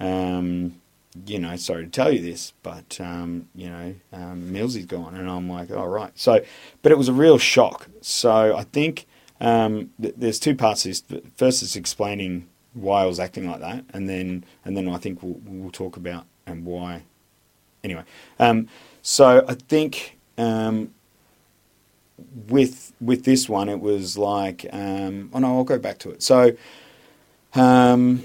[0.00, 0.80] Um,
[1.26, 5.30] you know, sorry to tell you this, but um, you know, um, Millsy's gone, and
[5.30, 6.10] I'm like, all right.
[6.16, 6.44] So,
[6.82, 7.88] but it was a real shock.
[8.00, 9.06] So I think
[9.40, 11.02] um, th- there's two parts to this.
[11.36, 15.22] First, is explaining why I was acting like that, and then and then I think
[15.22, 17.02] we'll, we'll talk about and why.
[17.82, 18.04] Anyway,
[18.38, 18.68] um,
[19.02, 20.94] so I think um,
[22.48, 26.22] with with this one, it was like, um, oh no, I'll go back to it.
[26.22, 26.52] So.
[27.56, 28.24] Um,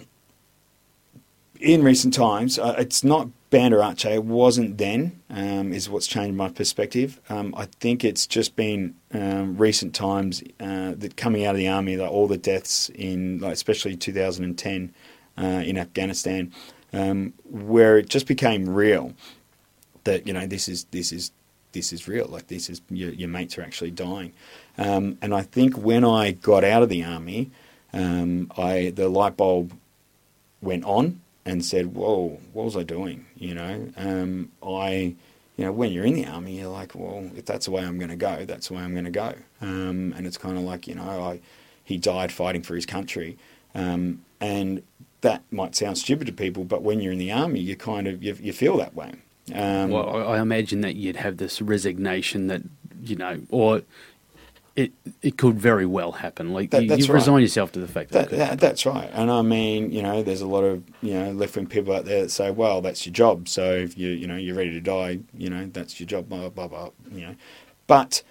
[1.59, 4.13] in recent times, uh, it's not Banda Aceh.
[4.13, 5.19] It wasn't then.
[5.29, 7.19] Um, is what's changed my perspective.
[7.29, 11.67] Um, I think it's just been um, recent times uh, that coming out of the
[11.67, 14.93] army, like all the deaths in, like especially 2010
[15.37, 16.51] uh, in Afghanistan,
[16.93, 19.13] um, where it just became real
[20.03, 21.31] that you know this is this is
[21.71, 22.25] this is real.
[22.27, 24.33] Like this is your, your mates are actually dying.
[24.77, 27.51] Um, and I think when I got out of the army,
[27.93, 29.73] um, I the light bulb
[30.61, 35.15] went on and said, "Whoa, what was I doing?" You know, um, I,
[35.57, 37.97] you know, when you're in the army, you're like, "Well, if that's the way I'm
[37.97, 40.63] going to go, that's the way I'm going to go." Um, and it's kind of
[40.63, 41.39] like, you know, I,
[41.83, 43.37] he died fighting for his country,
[43.75, 44.83] um, and
[45.21, 48.23] that might sound stupid to people, but when you're in the army, you kind of
[48.23, 49.13] you, you feel that way.
[49.53, 52.61] Um, well, I imagine that you'd have this resignation that
[53.03, 53.81] you know, or
[54.75, 56.53] it it could very well happen.
[56.53, 57.09] Like That- you, you right.
[57.09, 60.21] resign yourself to the fact that, That, that, that's right, and I mean, you know,
[60.23, 63.05] there's a lot of you know left wing people out there that say, "Well, that's
[63.05, 63.49] your job.
[63.49, 66.49] So if you you know you're ready to die, you know that's your job." Blah
[66.49, 66.89] blah blah.
[67.11, 67.35] You know,
[67.87, 68.21] but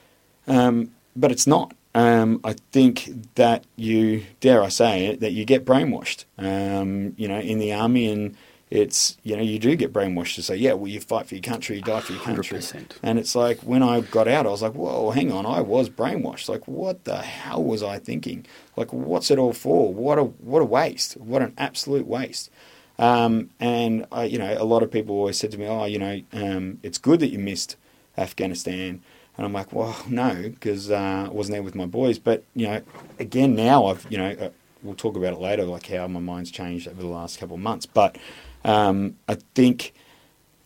[0.46, 1.74] um, but it's not.
[1.94, 6.24] Um, I think that you dare I say it that you get brainwashed.
[6.36, 8.36] Um, you know, in the army, and
[8.70, 11.42] it's you know you do get brainwashed to say, "Yeah, well, you fight for your
[11.42, 12.96] country, you die for your country." 100%.
[13.02, 15.88] And it's like when I got out, I was like, whoa, hang on, I was
[15.88, 16.48] brainwashed.
[16.48, 18.44] Like, what the hell was I thinking?
[18.76, 19.92] Like, what's it all for?
[19.92, 21.16] What a what a waste!
[21.16, 22.50] What an absolute waste!
[22.98, 25.98] Um, and I, you know, a lot of people always said to me, oh, you
[25.98, 27.76] know, um, it's good that you missed
[28.16, 29.02] Afghanistan.
[29.38, 32.18] And I'm like, well, no, because uh, I wasn't there with my boys.
[32.18, 32.82] But you know,
[33.20, 34.50] again, now I've, you know, uh,
[34.82, 37.62] we'll talk about it later, like how my mind's changed over the last couple of
[37.62, 37.86] months.
[37.86, 38.18] But
[38.64, 39.94] um, I think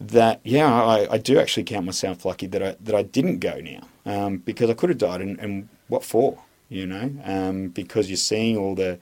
[0.01, 3.61] that yeah, I, I do actually count myself lucky that I that I didn't go
[3.61, 6.39] now um, because I could have died, and, and what for?
[6.69, 8.99] You know, um, because you're seeing all the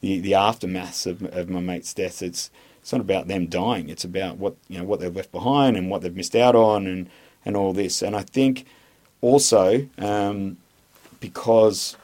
[0.00, 2.22] the, the aftermaths of, of my mate's death.
[2.22, 3.88] It's it's not about them dying.
[3.88, 6.86] It's about what you know what they've left behind and what they've missed out on,
[6.88, 7.08] and
[7.44, 8.02] and all this.
[8.02, 8.66] And I think
[9.22, 10.58] also um,
[11.20, 11.96] because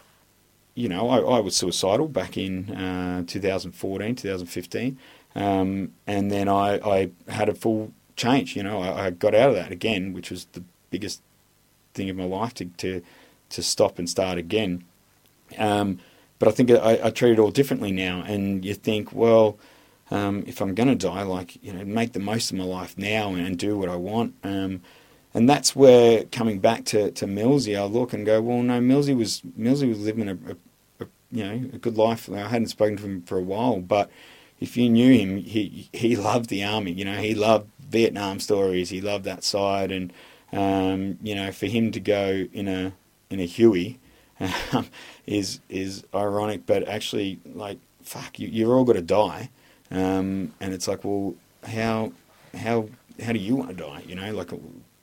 [0.75, 4.99] you know I, I was suicidal back in uh, 2014, 2015,
[5.35, 8.57] um, and then I, I had a full change.
[8.57, 11.21] You know, I, I got out of that again, which was the biggest
[11.93, 13.03] thing of my life to to,
[13.51, 14.85] to stop and start again.
[15.59, 15.99] Um,
[16.39, 19.59] but I think I, treat it all differently now, and you think, well,
[20.09, 22.97] um, if I'm going to die, like you know, make the most of my life
[22.97, 24.35] now and, and do what I want.
[25.35, 29.17] And that's where coming back to to Millsy, I look and go, well, no, Millsy
[29.17, 32.31] was Millsy was living a, a, a you know a good life.
[32.31, 34.11] I hadn't spoken to him for a while, but
[34.61, 36.93] if you knew him, he he loved the army.
[36.93, 38.91] You know, he loved Vietnam stories.
[38.91, 40.13] He loved that side, and
[40.53, 42.93] um, you know, for him to go in a
[43.31, 43.99] in a Huey
[44.73, 44.87] um,
[45.27, 49.51] is is ironic, but actually, like, fuck, you, you're all got to die,
[49.91, 52.13] um, and it's like, well, how
[52.57, 52.89] how
[53.23, 54.03] how do you want to die?
[54.07, 54.53] You know, like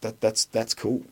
[0.06, 1.04] that that's that's cool.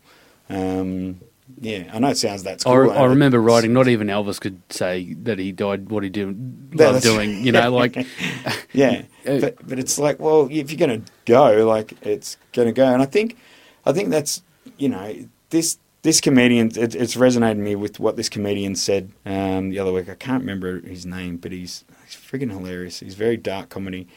[0.49, 1.19] Um,
[1.59, 2.91] yeah, I know it sounds that's cool.
[2.91, 3.73] I, I remember writing.
[3.73, 5.89] Not even Elvis could say that he died.
[5.89, 7.45] What he did, loved doing.
[7.45, 7.95] You know, like
[8.73, 9.03] yeah.
[9.27, 12.73] Uh, but but it's like, well, if you're going to go, like it's going to
[12.73, 12.85] go.
[12.85, 13.37] And I think,
[13.85, 14.41] I think that's
[14.77, 16.67] you know this this comedian.
[16.67, 20.09] It, it's resonated me with what this comedian said um, the other week.
[20.09, 22.99] I can't remember his name, but he's he's frigging hilarious.
[22.99, 24.07] He's very dark comedy,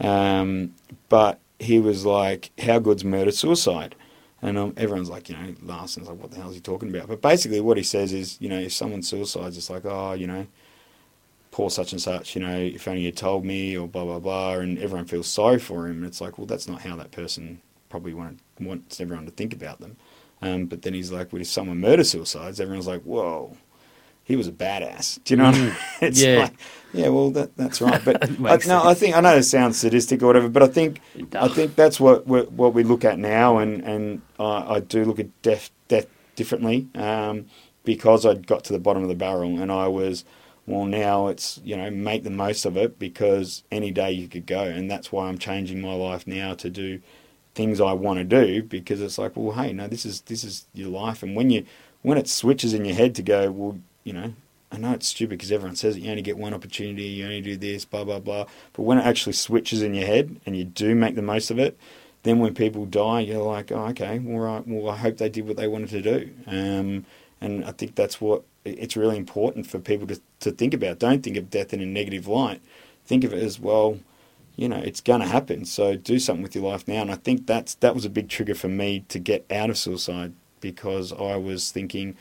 [0.00, 0.74] um,
[1.08, 3.94] but he was like, "How good's murder suicide?"
[4.44, 7.06] And um, everyone's like, you know, and like, what the hell is he talking about?
[7.06, 10.26] But basically, what he says is, you know, if someone suicides, it's like, oh, you
[10.26, 10.48] know,
[11.52, 14.54] poor such and such, you know, if only you told me, or blah blah blah,
[14.54, 15.98] and everyone feels sorry for him.
[15.98, 19.52] And it's like, well, that's not how that person probably want, wants everyone to think
[19.54, 19.96] about them.
[20.40, 23.56] Um, but then he's like, well, if someone murder suicides, everyone's like, whoa,
[24.32, 25.22] he was a badass.
[25.24, 25.44] Do you know?
[25.44, 25.70] What I mean?
[25.70, 25.76] Mm.
[26.00, 26.38] It's yeah.
[26.38, 26.54] Like,
[26.94, 28.02] yeah, well, that, that's right.
[28.02, 31.02] But I, no, I think I know it sounds sadistic or whatever, but I think
[31.34, 35.18] I think that's what what we look at now, and and I, I do look
[35.18, 37.44] at death death differently um,
[37.84, 40.24] because I got to the bottom of the barrel, and I was
[40.66, 40.86] well.
[40.86, 44.62] Now it's you know make the most of it because any day you could go,
[44.62, 47.02] and that's why I'm changing my life now to do
[47.54, 50.66] things I want to do because it's like, well, hey, no, this is this is
[50.72, 51.66] your life, and when you
[52.02, 54.34] when it switches in your head to go, well, you know,
[54.70, 57.42] I know it's stupid because everyone says it, you only get one opportunity, you only
[57.42, 58.46] do this, blah, blah, blah.
[58.72, 61.58] But when it actually switches in your head and you do make the most of
[61.58, 61.78] it,
[62.22, 65.46] then when people die, you're like, oh, okay, all right, well, I hope they did
[65.46, 66.30] what they wanted to do.
[66.46, 67.04] Um,
[67.40, 71.00] and I think that's what it's really important for people to, to think about.
[71.00, 72.62] Don't think of death in a negative light.
[73.04, 73.98] Think of it as, well,
[74.56, 75.64] you know, it's going to happen.
[75.64, 77.02] So do something with your life now.
[77.02, 79.76] And I think that's that was a big trigger for me to get out of
[79.76, 82.16] suicide because I was thinking,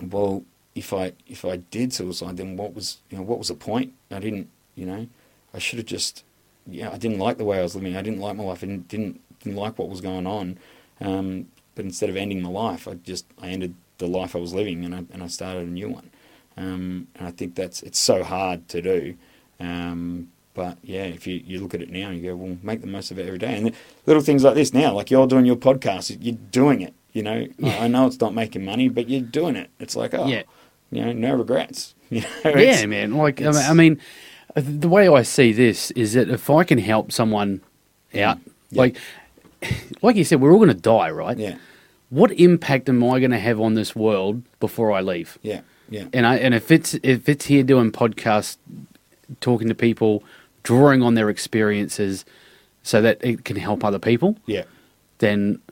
[0.00, 3.54] well, if I if I did suicide, then what was you know what was the
[3.54, 3.92] point?
[4.10, 5.06] I didn't you know
[5.52, 6.24] I should have just
[6.66, 7.96] yeah I didn't like the way I was living.
[7.96, 8.62] I didn't like my life.
[8.62, 10.58] I didn't didn't, didn't like what was going on.
[11.00, 14.54] Um, but instead of ending my life, I just I ended the life I was
[14.54, 16.10] living and I and I started a new one.
[16.56, 19.16] Um, and I think that's it's so hard to do.
[19.60, 22.86] Um, but yeah, if you, you look at it now, you go, well, make the
[22.86, 23.56] most of it every day.
[23.56, 23.72] And
[24.04, 26.92] little things like this now, like you're doing your podcast, you're doing it.
[27.14, 27.78] You know, yeah.
[27.82, 29.70] I know it's not making money, but you're doing it.
[29.78, 30.42] It's like, oh, yeah
[30.92, 31.94] you know, no regrets.
[32.12, 33.14] You know, yeah, man.
[33.14, 33.98] Like, I mean,
[34.54, 37.62] the way I see this is that if I can help someone
[38.14, 38.38] out,
[38.70, 38.80] yeah.
[38.82, 38.98] like,
[40.02, 41.38] like you said, we're all going to die, right?
[41.38, 41.56] Yeah.
[42.10, 45.38] What impact am I going to have on this world before I leave?
[45.40, 46.04] Yeah, yeah.
[46.12, 48.58] And I and if it's if it's here doing podcasts,
[49.40, 50.22] talking to people,
[50.62, 52.26] drawing on their experiences,
[52.82, 54.36] so that it can help other people.
[54.44, 54.64] Yeah.
[55.16, 55.62] Then,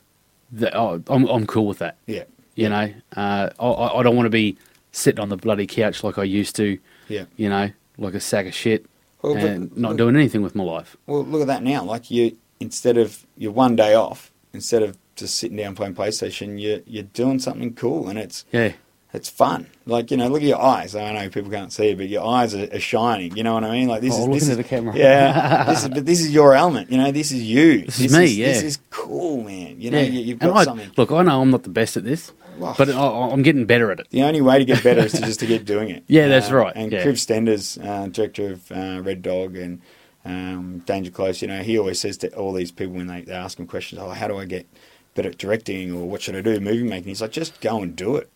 [0.50, 1.98] the, oh, I'm I'm cool with that.
[2.06, 2.24] Yeah.
[2.54, 2.68] You yeah.
[2.68, 4.56] know, uh, I I don't want to be
[4.92, 6.78] sitting on the bloody couch like I used to.
[7.08, 7.24] Yeah.
[7.36, 8.86] You know, like a sack of shit
[9.22, 10.96] well, and not look, doing anything with my life.
[11.06, 11.84] Well, look at that now.
[11.84, 16.58] Like you, instead of your one day off, instead of just sitting down playing PlayStation,
[16.58, 18.72] you you're doing something cool, and it's yeah,
[19.12, 19.66] it's fun.
[19.86, 20.94] Like you know, look at your eyes.
[20.94, 23.36] I know people can't see, it, but your eyes are, are shining.
[23.36, 23.88] You know what I mean?
[23.88, 24.96] Like this oh, is this is the camera.
[24.96, 26.90] Yeah, this is but this is your element.
[26.90, 27.84] You know, this is you.
[27.86, 28.24] This, this is me.
[28.24, 29.80] Is, yeah, this is cool, man.
[29.80, 30.04] You know, yeah.
[30.04, 30.90] you, have got I, something.
[30.96, 32.32] Look, I know I'm not the best at this.
[32.58, 34.10] Well, but I, am getting better at it.
[34.10, 36.04] The only way to get better is to just to get doing it.
[36.06, 36.72] Yeah, that's uh, right.
[36.76, 37.04] And yeah.
[37.04, 39.80] Kriv Stenders, uh, director of uh, Red Dog and
[40.24, 43.32] um, Danger Close, you know, he always says to all these people when they, they
[43.32, 44.66] ask him questions, oh, how do I get
[45.14, 47.08] better at directing or what should I do movie making?
[47.08, 48.30] He's like, just go and do it.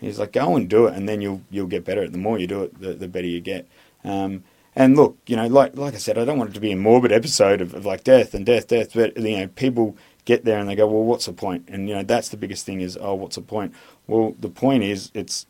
[0.00, 2.08] He's like, go and do it, and then you'll you'll get better.
[2.08, 3.66] The more you do it, the, the better you get.
[4.04, 4.44] Um,
[4.76, 6.76] and look, you know, like like I said, I don't want it to be a
[6.76, 10.58] morbid episode of, of like death and death, death, but you know, people get there
[10.58, 11.64] and they go, well, what's the point?
[11.68, 13.72] And you know, that's the biggest thing is, oh, what's the point?
[14.06, 15.46] Well, the point is, it's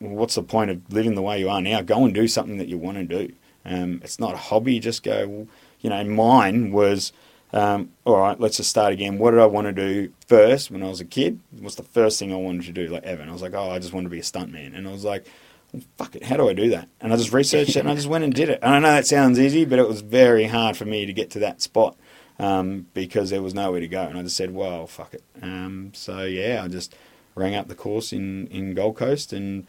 [0.00, 1.82] well, what's the point of living the way you are now?
[1.82, 3.32] Go and do something that you want to do.
[3.64, 4.80] Um, it's not a hobby.
[4.80, 5.28] Just go.
[5.28, 5.46] Well,
[5.80, 7.12] you know, mine was.
[7.52, 9.18] Um, all right, let's just start again.
[9.18, 11.40] What did I want to do first when I was a kid?
[11.58, 13.22] What's the first thing I wanted to do, like ever?
[13.22, 14.76] And I was like, oh, I just want to be a stuntman.
[14.76, 15.26] And I was like,
[15.72, 16.88] well, fuck it, how do I do that?
[17.00, 18.58] And I just researched it and I just went and did it.
[18.62, 21.30] And I know that sounds easy, but it was very hard for me to get
[21.30, 21.96] to that spot
[22.38, 24.02] um, because there was nowhere to go.
[24.02, 25.22] And I just said, well, fuck it.
[25.42, 26.94] Um, so yeah, I just
[27.34, 29.66] rang up the course in, in Gold Coast, and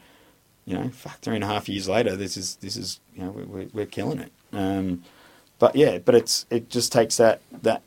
[0.65, 3.31] you know, fuck, three and a half years later, this is this is you know
[3.31, 4.31] we're, we're killing it.
[5.59, 7.81] But yeah, but it's it just takes that that.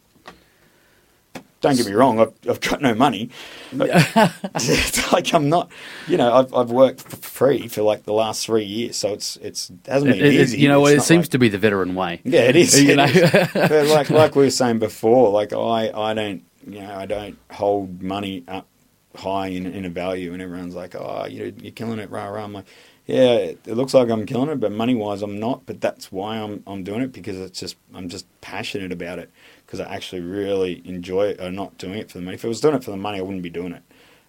[1.63, 3.31] Don't get me wrong, I've, I've got no money.
[3.73, 5.71] like I'm not,
[6.09, 9.37] you know, I've, I've worked for free for like the last three years, so it's
[9.37, 10.59] it's it hasn't been It- it- easy.
[10.59, 12.21] you know, It's it seems like- to be the veteran way.
[12.25, 12.81] yeah, it is.
[12.83, 13.05] You it know?
[13.05, 13.31] is.
[13.55, 17.39] but like like we were saying before, like I I don't you know I don't
[17.53, 18.67] hold money up
[19.15, 22.43] high in, in a value, and everyone's like, oh, you're, you're killing it, rah rah.
[22.43, 22.65] I'm like,
[23.07, 25.67] yeah, it, it looks like I'm killing it, but money wise, I'm not.
[25.67, 29.31] But that's why I'm I'm doing it because it's just I'm just passionate about it
[29.67, 31.41] because I actually really enjoy it.
[31.41, 32.37] I'm not doing it for the money.
[32.37, 33.83] If I was doing it for the money, I wouldn't be doing it.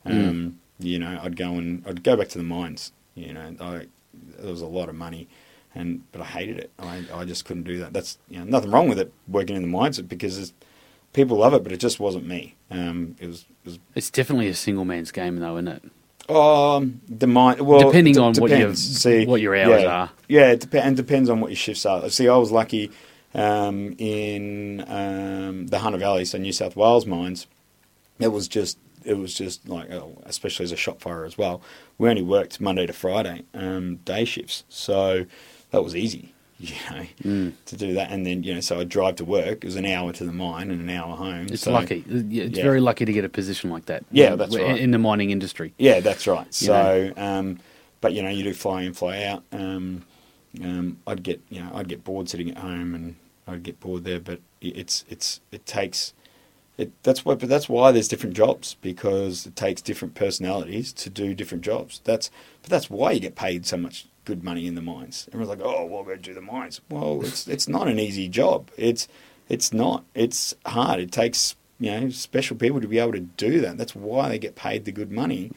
[0.05, 2.91] Um, You know, I'd go and I'd go back to the mines.
[3.15, 3.87] You know, I,
[4.39, 5.27] there was a lot of money
[5.75, 6.71] and but I hated it.
[6.79, 7.93] I, I just couldn't do that.
[7.93, 10.53] That's you know nothing wrong with it working in the mines because it's,
[11.13, 12.55] people love it, but it just wasn't me.
[12.69, 15.83] Um, it was it was It's definitely a single man's game, though, isn't it?
[16.29, 17.63] Um the mine.
[17.65, 20.09] Well, Depending it on what your- See, what your hours yeah, are.
[20.27, 22.07] Yeah, it dep- and depends on what your shifts are.
[22.09, 22.91] See, I was lucky
[23.35, 27.47] um, in um, the Hunter Valley, so New South Wales mines.
[28.19, 31.61] It was just it was just like, oh, especially as a shot firer as well.
[31.97, 35.25] We only worked Monday to Friday, um, day shifts, so
[35.71, 37.53] that was easy, you know, Mm.
[37.65, 38.11] to do that.
[38.11, 39.63] And then you know, so I'd drive to work.
[39.63, 41.47] It was an hour to the mine and an hour home.
[41.49, 42.03] It's so- lucky.
[42.07, 42.63] Yeah, It's yeah.
[42.63, 44.05] very lucky to get a position like that.
[44.11, 44.79] Yeah, that's in- right.
[44.79, 45.73] In the mining industry.
[45.77, 46.45] Yeah, that's right.
[46.47, 47.59] You So, um,
[48.01, 49.43] but you know, you do fly in, fly out.
[49.51, 50.03] Um,
[50.63, 53.15] um, I'd get, you know, I'd get bored sitting at home, and
[53.47, 54.19] I'd get bored there.
[54.19, 56.13] But it- it's, it's, it takes,
[56.77, 56.91] it.
[57.03, 61.33] That's why, but that's why there's different jobs because it takes different personalities to do
[61.33, 62.01] different jobs.
[62.03, 62.29] That's,
[62.61, 65.27] but that's why you get paid so much good money in the mines.
[65.33, 66.81] Everyone's like, oh, well, go do the mines.
[66.89, 68.69] Well, it's, it's not an easy job.
[68.77, 69.07] It's,
[69.49, 70.03] it's not.
[70.15, 70.99] It's hard.
[70.99, 73.77] It takes, you know, special people to be able to do that.
[73.77, 75.51] That's why they get paid the good money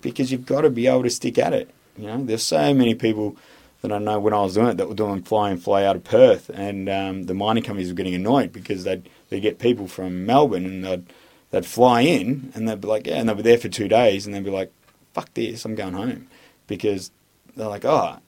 [0.00, 1.70] because you've got to be able to stick at it.
[1.96, 3.36] You know, there's so many people
[3.82, 5.96] that I know when I was doing it that were doing fly in, fly out
[5.96, 9.86] of Perth, and um, the mining companies were getting annoyed because they'd they get people
[9.86, 11.06] from Melbourne and they'd
[11.50, 14.26] they'd fly in and they'd be like, yeah, and they'd be there for two days,
[14.26, 14.72] and they'd be like,
[15.14, 16.26] fuck this, I'm going home,
[16.66, 17.10] because
[17.56, 18.18] they're like, oh.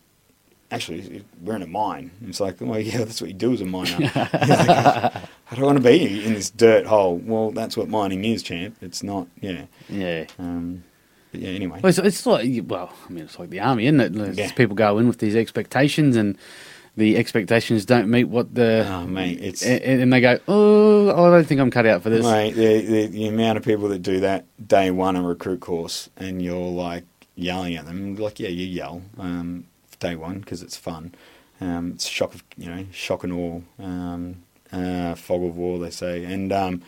[0.71, 2.11] Actually, we're in a mine.
[2.21, 3.97] And it's like, well, yeah, that's what you do as a miner.
[4.15, 4.35] Like,
[5.51, 7.17] I don't want to be in this dirt hole.
[7.17, 8.77] Well, that's what mining is, champ.
[8.83, 9.65] It's not, yeah.
[9.89, 10.27] Yeah.
[10.39, 10.85] Um,
[11.33, 11.81] but yeah, anyway.
[11.83, 14.15] Well, it's, it's like well, I mean, it's like the army, isn't it?
[14.15, 14.53] It's- Yeah.
[14.53, 16.37] People go in with these expectations, and
[16.99, 21.31] the expectations don't meet what the Oh, mate, it's- and, and they go, oh, I
[21.31, 22.27] don't think I'm cut out for this.
[22.27, 26.11] Mate, the, the, the amount of people that do that day one on recruit course,
[26.19, 27.05] and you're like
[27.39, 29.67] yelling at them, like yeah, you yell um,
[30.01, 31.15] day one because it's fun.
[31.61, 35.91] Um, it's shock of you know shock and awe, um, uh, fog of war they
[35.91, 36.83] say, and um,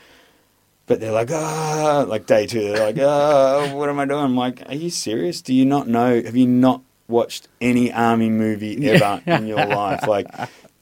[0.87, 4.25] but they're like ah, like day two they're like ah, what am I doing?
[4.25, 5.41] I'm like, are you serious?
[5.41, 6.21] Do you not know?
[6.23, 10.07] Have you not watched any army movie ever in your life?
[10.07, 10.29] Like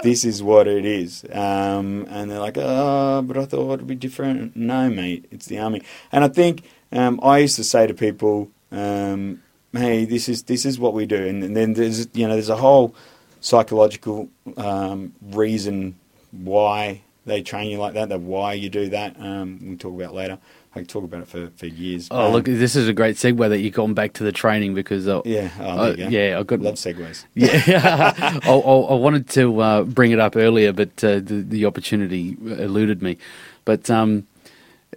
[0.02, 1.24] this is what it is.
[1.32, 4.56] Um, and they're like, oh, but I thought it'd be different.
[4.56, 5.82] No, mate, it's the army.
[6.12, 6.62] And I think
[6.92, 9.42] um, I used to say to people, um,
[9.72, 11.26] hey, this is this is what we do.
[11.26, 12.94] And, and then there's you know there's a whole
[13.40, 15.94] psychological um, reason
[16.32, 18.08] why they train you like that.
[18.08, 19.16] That why you do that.
[19.20, 20.38] Um, we'll talk about later.
[20.74, 22.08] I could talk about it for, for years.
[22.10, 24.74] Oh, Um, look, this is a great segue that you've gone back to the training
[24.74, 26.08] because uh, yeah, oh, uh, there you go.
[26.10, 27.24] yeah, I got love segues.
[27.34, 28.12] Yeah,
[28.44, 32.36] I, I, I wanted to uh, bring it up earlier, but uh, the, the opportunity
[32.44, 33.16] eluded me.
[33.64, 34.26] But um,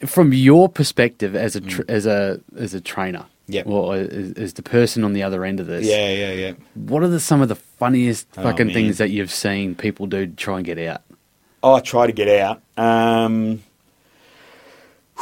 [0.05, 3.67] from your perspective as a tr- as a as a trainer, Yep.
[3.67, 6.51] or as, as the person on the other end of this, Yeah, yeah, yeah.
[6.75, 8.73] what are the, some of the funniest Oh, fucking man.
[8.73, 11.01] things that you've seen people do to try and get out?
[11.63, 12.61] Oh, I try to get out.
[12.77, 13.61] Um,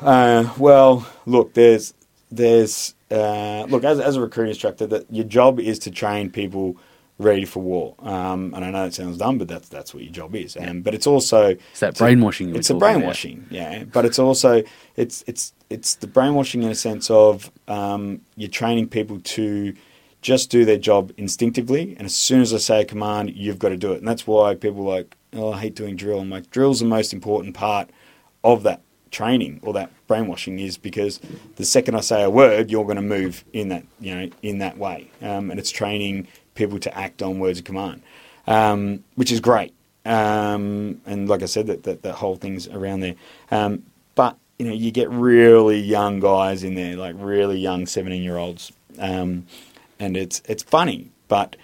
[0.00, 1.94] uh, well, look, there's
[2.30, 6.76] there's uh, look as as a recruiting instructor that your job is to train people
[7.18, 7.94] ready for war.
[8.00, 10.56] Um, and I know it sounds dumb, but that's that's what your job is.
[10.60, 12.54] Um, but it's also It's that brainwashing.
[12.54, 12.98] it's a talking about.
[12.98, 13.84] brainwashing, yeah.
[13.84, 14.62] But it's also
[14.96, 19.74] it's it's it's the brainwashing in a sense of um, you're training people to
[20.22, 23.68] just do their job instinctively, and as soon as I say a command, you've got
[23.70, 23.98] to do it.
[23.98, 26.20] And that's why people are like, oh, I hate doing drill.
[26.20, 27.90] I'm like, drill's the most important part
[28.42, 31.20] of that training or that brainwashing is because
[31.56, 34.58] the second I say a word, you're going to move in that you know in
[34.58, 36.26] that way, um, and it's training
[36.56, 38.02] people to act on words of command,
[38.46, 39.72] um, which is great.
[40.04, 43.14] Um, and like I said, that, that whole thing's around there.
[43.50, 43.84] Um,
[44.14, 48.38] but you know, you get really young guys in there, like really young seventeen year
[48.38, 49.46] olds, um,
[49.98, 51.56] and it's it's funny, but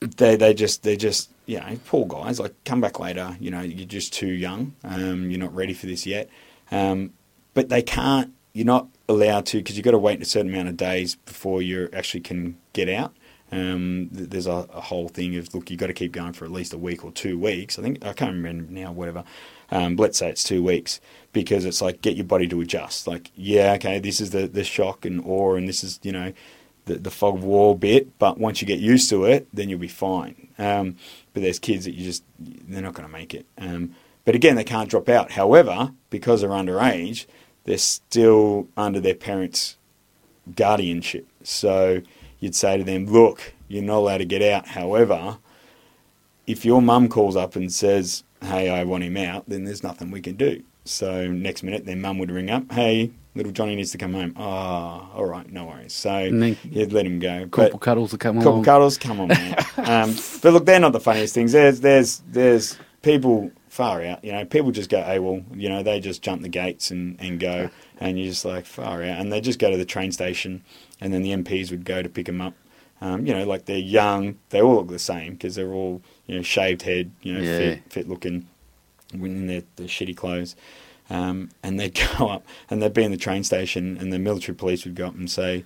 [0.00, 3.36] they they just they just you know poor guys like come back later.
[3.40, 4.74] You know, you're just too young.
[4.84, 6.28] Um, you're not ready for this yet.
[6.70, 7.12] Um,
[7.54, 8.32] but they can't.
[8.52, 11.62] You're not allowed to because you've got to wait a certain amount of days before
[11.62, 13.14] you actually can get out.
[13.52, 16.50] Um, there's a, a whole thing of look, you've got to keep going for at
[16.50, 17.78] least a week or two weeks.
[17.78, 19.24] I think I can't remember now, whatever.
[19.70, 21.00] Um, let's say it's two weeks
[21.32, 23.06] because it's like get your body to adjust.
[23.06, 26.32] Like, yeah, okay, this is the, the shock and awe, and this is you know
[26.86, 28.18] the, the fog war bit.
[28.18, 30.48] But once you get used to it, then you'll be fine.
[30.58, 30.96] Um,
[31.32, 33.46] but there's kids that you just they're not going to make it.
[33.58, 33.94] Um,
[34.24, 35.32] but again, they can't drop out.
[35.32, 37.26] However, because they're underage,
[37.64, 39.76] they're still under their parents'
[40.54, 41.26] guardianship.
[41.42, 42.02] So
[42.46, 44.68] you'd say to them, look, you're not allowed to get out.
[44.68, 45.38] However,
[46.46, 50.12] if your mum calls up and says, hey, I want him out, then there's nothing
[50.12, 50.62] we can do.
[50.84, 54.32] So next minute, their mum would ring up, hey, little Johnny needs to come home.
[54.36, 55.92] Oh, all right, no worries.
[55.92, 57.48] So you'd let him go.
[57.48, 58.42] couple But- cuddles to come on.
[58.42, 58.64] couple along.
[58.64, 59.56] cuddles, come on, man.
[59.78, 61.50] um, but look, they're not the funniest things.
[61.50, 64.24] There's there's there's people far out.
[64.24, 65.44] You know, people just go AWOL.
[65.60, 67.68] You know, they just jump the gates and, and go,
[68.00, 69.18] and you're just like far out.
[69.20, 70.62] And they just go to the train station,
[71.00, 72.54] and then the MPs would go to pick them up.
[73.00, 74.38] Um, you know, like they're young.
[74.50, 77.58] They all look the same because they're all you know shaved head, you know, Yeah.
[77.58, 78.46] fit fit looking,
[79.12, 80.56] in their, their shitty clothes.
[81.10, 84.56] Um, and they'd go up and they'd be in the train station, and the military
[84.56, 85.64] police would go up and say,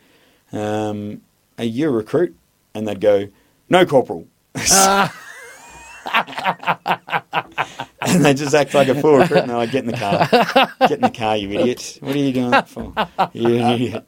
[0.53, 1.21] um,
[1.59, 2.37] "Are you a recruit?"
[2.75, 3.29] And they'd go,
[3.69, 4.27] "No, corporal."
[8.03, 10.29] and they just act like a fool recruit, and they're like, "Get in the car,
[10.81, 11.99] get in the car, you idiot!
[12.01, 12.93] What are you doing that for?
[13.33, 14.07] You're idiot."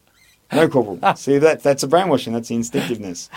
[0.53, 0.99] No corporal.
[1.17, 2.33] See that that's a brainwashing.
[2.33, 3.31] That's the instinctiveness.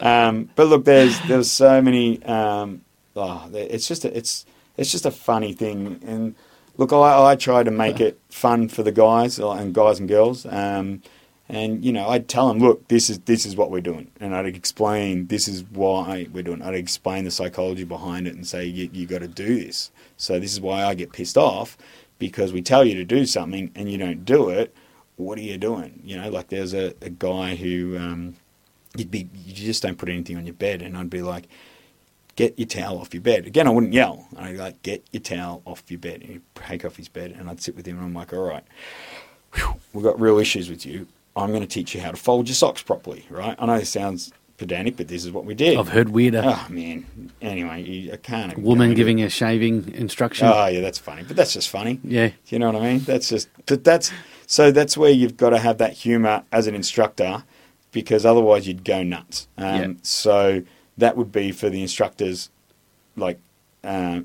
[0.00, 2.22] Um, but look, there's there's so many.
[2.24, 2.82] Um,
[3.14, 4.46] oh, it's just a, it's
[4.76, 6.00] it's just a funny thing.
[6.06, 6.34] And
[6.76, 10.08] look, I, I try to make it fun for the guys uh, and guys and
[10.08, 10.44] girls.
[10.46, 11.02] Um,
[11.48, 14.34] and you know, I'd tell them, look, this is this is what we're doing, and
[14.34, 16.60] I'd explain this is why we're doing.
[16.60, 16.66] it.
[16.66, 19.90] I'd explain the psychology behind it and say you you got to do this.
[20.16, 21.76] So this is why I get pissed off
[22.18, 24.74] because we tell you to do something and you don't do it.
[25.16, 26.00] What are you doing?
[26.04, 28.36] You know, like there's a, a guy who um,
[28.96, 31.48] you'd be you just don't put anything on your bed, and I'd be like,
[32.36, 33.46] get your towel off your bed.
[33.46, 34.26] Again, I wouldn't yell.
[34.36, 36.20] I'd be like, get your towel off your bed.
[36.20, 38.42] And he'd take off his bed, and I'd sit with him, and I'm like, all
[38.42, 38.64] right,
[39.54, 41.06] whew, we've got real issues with you.
[41.34, 43.54] I'm going to teach you how to fold your socks properly, right?
[43.58, 45.78] I know this sounds pedantic, but this is what we did.
[45.78, 46.42] I've heard weirder.
[46.44, 47.30] Oh man.
[47.42, 48.56] Anyway, you, I can't.
[48.58, 49.24] Woman giving it.
[49.24, 50.48] a shaving instruction.
[50.48, 52.00] Oh yeah, that's funny, but that's just funny.
[52.02, 52.30] yeah.
[52.46, 53.00] You know what I mean?
[53.00, 54.10] That's just, but that's
[54.46, 57.44] so that's where you've got to have that humour as an instructor,
[57.92, 59.48] because otherwise you'd go nuts.
[59.58, 59.92] Um, Yeah.
[60.02, 60.62] So
[60.98, 62.48] that would be for the instructors,
[63.16, 63.38] like,
[63.84, 64.20] uh,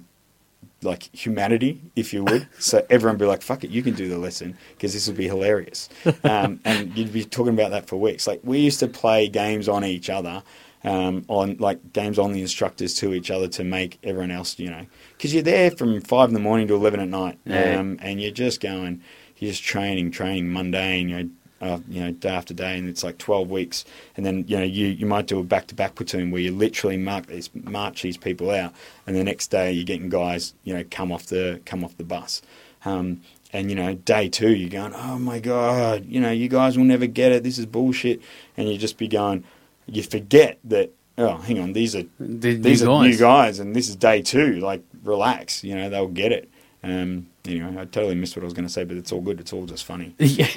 [0.83, 2.47] like humanity, if you would.
[2.59, 5.17] so everyone would be like, "Fuck it, you can do the lesson," because this would
[5.17, 5.89] be hilarious.
[6.23, 8.25] Um, and you'd be talking about that for weeks.
[8.27, 10.43] Like we used to play games on each other.
[10.83, 14.71] Um, on like games on the instructors to each other to make everyone else, you
[14.71, 17.79] know, because you're there from five in the morning to eleven at night, Yeah.
[17.79, 18.99] um, and you're just going,
[19.41, 21.29] you're just training, training, mundane, you know,
[21.61, 23.83] uh, you know, day after day, and it's like twelve weeks,
[24.15, 26.51] and then you know you, you might do a back to back platoon where you
[26.51, 28.73] literally mark these march these people out,
[29.05, 32.03] and the next day you're getting guys, you know, come off the come off the
[32.03, 32.41] bus,
[32.85, 33.21] um,
[33.53, 36.85] and you know day two you're going, oh my god, you know, you guys will
[36.85, 38.21] never get it, this is bullshit,
[38.57, 39.43] and you just be going,
[39.87, 40.91] you forget that.
[41.17, 41.73] Oh, hang on.
[41.73, 43.11] These are The these new are guys.
[43.11, 44.53] new guys, and this is day two.
[44.61, 45.63] Like, relax.
[45.63, 46.49] You know, they'll get it.
[46.83, 49.39] Um, anyway, I totally missed what I was going to say, but it's all good.
[49.39, 50.15] It's all just funny.
[50.19, 50.47] Yeah,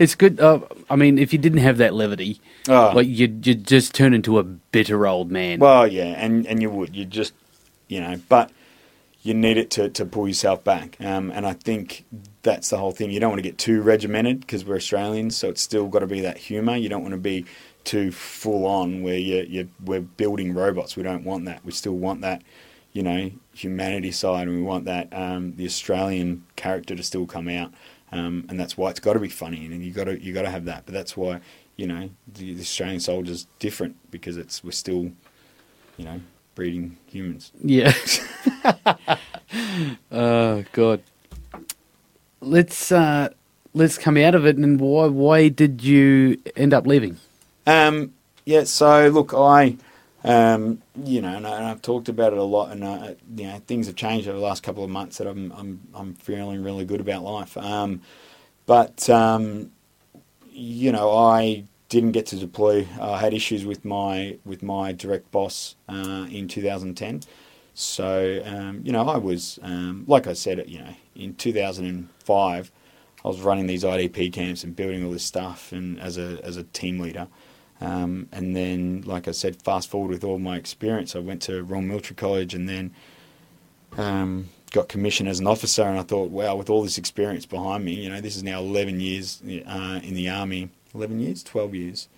[0.00, 0.40] it's good.
[0.40, 4.14] Uh, I mean, if you didn't have that levity, Oh, like you'd, you'd just turn
[4.14, 5.58] into a bitter old man.
[5.58, 6.96] well, yeah, and and you would.
[6.96, 7.34] You just,
[7.88, 8.50] you know, but
[9.22, 10.96] you need it to to pull yourself back.
[11.00, 12.04] Um, and I think
[12.42, 13.10] that's the whole thing.
[13.10, 16.06] You don't want to get too regimented because we're Australians, so it's still got to
[16.06, 16.76] be that humour.
[16.76, 17.44] You don't want to be
[17.84, 20.96] too full on where you you we're building robots.
[20.96, 21.62] We don't want that.
[21.64, 22.42] We still want that.
[22.92, 27.48] You know, humanity side, and we want that um, the Australian character to still come
[27.48, 27.72] out,
[28.10, 30.42] um, and that's why it's got to be funny, and you got to you got
[30.42, 30.84] to have that.
[30.84, 31.40] But that's why
[31.76, 35.10] you know the, the Australian soldier's different because it's we're still,
[35.96, 36.20] you know,
[36.54, 37.52] breeding humans.
[37.62, 37.92] Yeah.
[40.12, 41.02] oh God.
[42.40, 43.30] Let's uh,
[43.72, 44.56] let's come out of it.
[44.56, 47.18] And why why did you end up leaving?
[47.66, 48.12] Um,
[48.44, 49.76] yeah, so look, I,
[50.24, 53.60] um, you know, and, I, I've talked about it a lot, and uh, you know,
[53.66, 56.84] things have changed over the last couple of months that I'm I'm I'm feeling really
[56.84, 57.56] good about life.
[57.56, 58.02] Um,
[58.66, 59.72] but um,
[60.50, 62.86] you know, I didn't get to deploy.
[63.00, 67.22] I had issues with my with my direct boss uh, in 2010.
[67.74, 72.72] So um, you know, I was um, like I said, you know, in 2005,
[73.24, 76.56] I was running these IDP camps and building all this stuff, and as a as
[76.56, 77.26] a team leader.
[77.82, 81.62] Um, and then, like I said, fast forward with all my experience, I went to
[81.62, 82.94] Royal Military College, and then
[83.98, 85.82] um, got commissioned as an officer.
[85.82, 88.60] And I thought, wow, with all this experience behind me, you know, this is now
[88.60, 90.70] 11 years uh, in the army.
[90.94, 92.08] 11 years, 12 years.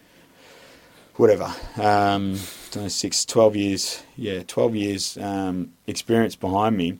[1.16, 2.34] whatever, um,
[2.88, 6.98] six, 12 years, yeah, 12 years um, experience behind me,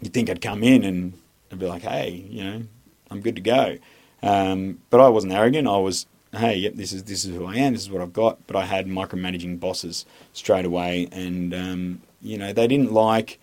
[0.00, 1.12] you'd think I'd come in and
[1.52, 2.62] I'd be like, hey, you know,
[3.10, 3.78] I'm good to go.
[4.22, 5.68] Um, but I wasn't arrogant.
[5.68, 6.06] I was,
[6.36, 7.72] hey, yep, this is this is who I am.
[7.72, 8.46] This is what I've got.
[8.46, 13.38] But I had micromanaging bosses straight away, and um, you know they didn't like.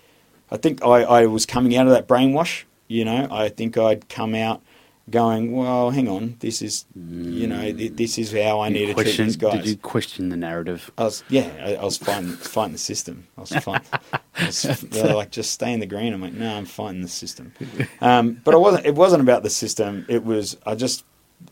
[0.52, 2.64] I think I, I was coming out of that brainwash.
[2.88, 4.62] You know, I think I'd come out
[5.10, 9.18] going, well, hang on, this is, you know, this is how I need to treat
[9.18, 9.54] these guys.
[9.56, 10.92] Did you question the narrative?
[10.98, 13.28] I was, yeah, I, I was fighting, fighting the system.
[13.38, 13.88] I was fighting,
[14.36, 16.14] I was, they're like, just stay in the green.
[16.14, 17.54] I'm like, no, I'm fighting the system.
[18.00, 18.86] Um, but I wasn't.
[18.86, 20.06] It wasn't about the system.
[20.08, 21.04] It was, I just,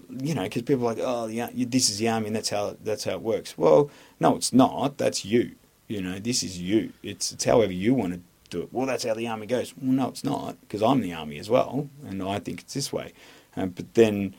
[0.09, 2.77] you know, because people are like, oh, yeah, this is the army, and that's how
[2.83, 3.57] that's how it works.
[3.57, 4.97] Well, no, it's not.
[4.97, 5.51] That's you.
[5.87, 6.93] You know, this is you.
[7.03, 8.69] It's it's however you want to do it.
[8.71, 9.73] Well, that's how the army goes.
[9.75, 12.93] Well, no, it's not, because I'm the army as well, and I think it's this
[12.93, 13.13] way.
[13.57, 14.35] Um, but then,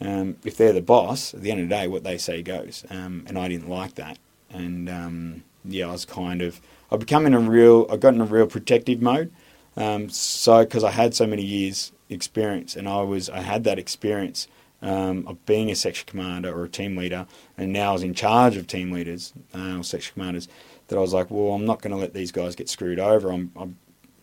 [0.00, 2.84] um, if they're the boss, at the end of the day, what they say goes.
[2.90, 4.18] Um, and I didn't like that.
[4.50, 8.20] And um, yeah, I was kind of, I become in a real, I got in
[8.20, 9.32] a real protective mode.
[9.76, 13.78] Um, so, because I had so many years experience, and I was, I had that
[13.78, 14.48] experience
[14.82, 18.14] um, of being a section commander or a team leader, and now I was in
[18.14, 20.48] charge of team leaders uh, or section commanders.
[20.88, 23.32] That I was like, well, I'm not going to let these guys get screwed over.
[23.32, 23.76] I'm, I'm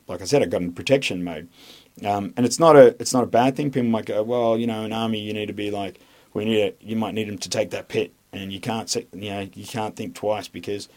[0.08, 1.50] like I said, I got in protection mode.
[2.06, 3.72] Um, and it's not a it's not a bad thing.
[3.72, 6.00] People might go, well, you know, an army you need to be like,
[6.34, 6.78] we need it.
[6.82, 9.96] You might need them to take that pit, and you can't you know you can't
[9.96, 10.90] think twice because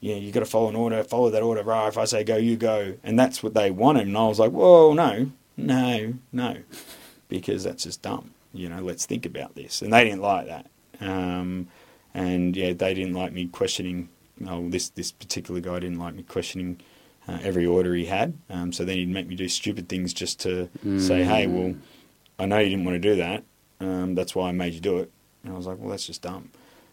[0.00, 1.62] you know you got to follow an order, follow that order.
[1.62, 4.06] Right, if I say go, you go, and that's what they wanted.
[4.06, 6.56] And I was like, whoa, no, no, no,
[7.28, 8.30] because that's just dumb.
[8.58, 9.82] You know, let's think about this.
[9.82, 10.66] And they didn't like that.
[11.00, 11.68] Um,
[12.14, 14.08] and yeah, they didn't like me questioning.
[14.46, 16.80] Oh, this this particular guy didn't like me questioning
[17.28, 18.36] uh, every order he had.
[18.50, 21.00] Um, so then he'd make me do stupid things just to mm.
[21.00, 21.74] say, hey, well,
[22.38, 23.44] I know you didn't want to do that.
[23.80, 25.10] Um, that's why I made you do it.
[25.44, 26.50] And I was like, well, that's just dumb.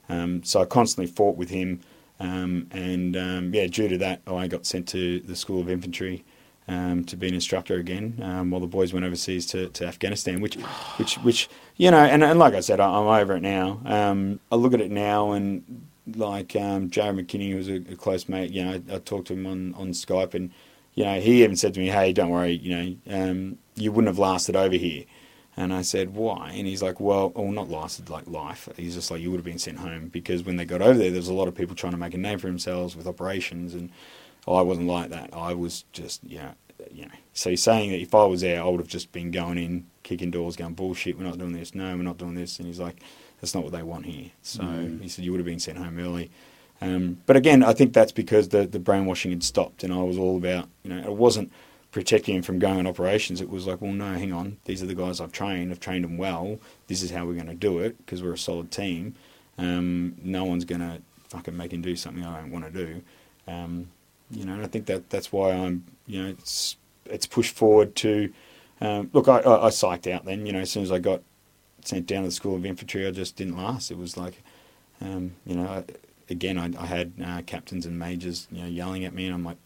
[0.09, 1.81] Um, so I constantly fought with him.
[2.19, 6.23] Um, and um, yeah, due to that, I got sent to the School of Infantry.
[6.67, 8.15] Um, to be an instructor again,
[8.49, 10.55] while the boys went overseas to, to Afghanistan, which,
[10.97, 13.81] which, which, you know, and, and like I said, I, am over it now.
[13.85, 15.85] I look at it now, and
[16.15, 19.33] like um, Jared McKinney, was a, a, close mate, you know, I, I, talked to
[19.33, 20.51] him on, on Skype, and
[20.93, 24.07] you know, he even said to me, "Hey, don't worry, you know, um, you wouldn't
[24.07, 25.03] have lasted over here."
[25.57, 28.69] And I said, "Why?" And he's like, "Well, or not lasted like life.
[28.77, 31.11] He's just like you would have been sent home because when they got over there,
[31.11, 33.73] there was a lot of people trying to make a name for themselves with operations,
[33.73, 33.89] and
[34.47, 35.31] I wasn't like that.
[35.33, 36.51] I was just, you know,
[36.91, 37.11] you know.
[37.33, 39.85] So he's saying that if I was there, I would have just been going in,
[40.03, 41.17] kicking doors, going bullshit.
[41.17, 41.73] We're not doing this.
[41.73, 42.59] No, we're not doing this.
[42.59, 43.01] And he's like."
[43.41, 44.31] That's not what they want here.
[44.41, 45.01] So mm.
[45.01, 46.31] he said you would have been sent home early.
[46.81, 50.17] Um, but again, I think that's because the the brainwashing had stopped, and I was
[50.17, 51.51] all about you know it wasn't
[51.91, 53.41] protecting him from going on operations.
[53.41, 55.71] It was like, well, no, hang on, these are the guys I've trained.
[55.71, 56.59] I've trained them well.
[56.87, 59.15] This is how we're going to do it because we're a solid team.
[59.57, 63.01] Um, no one's going to fucking make him do something I don't want to do.
[63.47, 63.87] Um,
[64.31, 67.95] you know, and I think that that's why I'm you know it's it's pushed forward
[67.97, 68.31] to.
[68.81, 70.45] Um, look, I, I, I psyched out then.
[70.45, 71.21] You know, as soon as I got
[71.83, 73.91] sent down to the School of Infantry, I just didn't last.
[73.91, 74.43] It was like,
[75.01, 75.83] um, you know, I,
[76.29, 79.45] again, I, I had uh, captains and majors, you know, yelling at me, and I'm
[79.45, 79.57] like,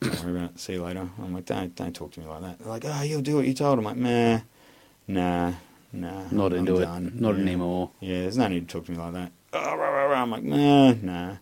[0.00, 0.60] don't worry about it.
[0.60, 1.08] See you later.
[1.18, 2.58] I'm like, don't don't talk to me like that.
[2.58, 3.78] They're like, oh, you'll do what you told.
[3.78, 4.40] I'm like, nah,
[5.06, 5.52] nah,
[5.92, 6.24] nah.
[6.30, 6.88] Not into it.
[7.14, 7.42] Not yeah.
[7.42, 7.90] anymore.
[8.00, 9.32] Yeah, there's no need to talk to me like that.
[9.52, 10.22] Oh, rah, rah, rah.
[10.22, 11.36] I'm like, nah, nah.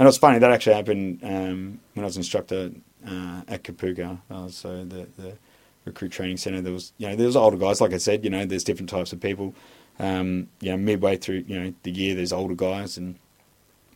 [0.00, 0.38] And it was funny.
[0.38, 2.70] That actually happened um, when I was instructor
[3.06, 4.18] uh, at Kapooka.
[4.30, 5.36] Uh, so the the
[5.84, 6.62] recruit training centre.
[6.62, 7.82] There was, you know, there was older guys.
[7.82, 9.54] Like I said, you know, there's different types of people.
[9.98, 13.16] Um, you know, midway through, you know, the year, there's older guys, and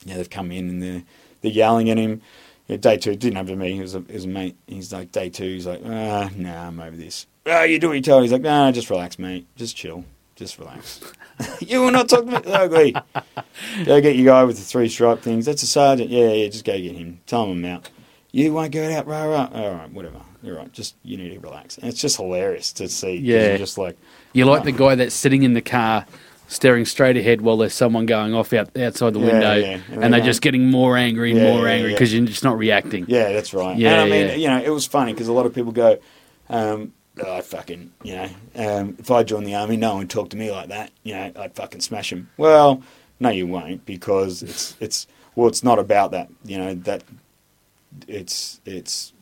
[0.05, 1.05] you know, they've come in and they're
[1.40, 2.20] they're yelling at him.
[2.68, 3.72] Yeah, day two, didn't happen to me.
[3.72, 4.57] He was a, it was a mate.
[4.66, 7.26] He's like, day two, he's like, ah, nah, I'm over this.
[7.46, 8.24] Ah, you do what you told.
[8.24, 9.46] He's like, nah, just relax, mate.
[9.57, 10.05] Just chill.
[10.37, 11.01] Just relax.
[11.61, 12.97] you will not talk to me ugly.
[13.85, 15.47] go get your guy with the three stripe things.
[15.47, 16.11] That's a sergeant.
[16.11, 17.20] Yeah, yeah, just go get him.
[17.26, 17.91] Tell him I'm out.
[18.32, 19.49] You won't go out, rah, rah.
[19.53, 20.72] All right, whatever you're right.
[20.72, 21.78] Just you need to relax.
[21.78, 23.16] And it's just hilarious to see.
[23.16, 23.97] Yeah, just like
[24.32, 24.64] You're like oh.
[24.64, 26.07] the guy that's sitting in the car.
[26.47, 29.80] Staring straight ahead while there's someone going off out outside the yeah, window, yeah.
[29.91, 32.59] and, and they're just getting more angry and yeah, more angry because you're just not
[32.59, 33.07] reacting.
[33.09, 33.74] Yeah, that's right.
[33.78, 35.99] Yeah, and I mean, you know, it was funny because a lot of people go,
[36.51, 40.36] um, I fucking, you know, um, if I joined the army, no one talked to
[40.36, 40.90] me like that.
[41.04, 42.30] You know, I'd fucking smash him.
[42.36, 42.82] Well,
[43.20, 45.06] no, you won't because it's it's
[45.36, 46.28] well, it's not about that.
[46.44, 47.04] You know that
[48.08, 49.12] it's it's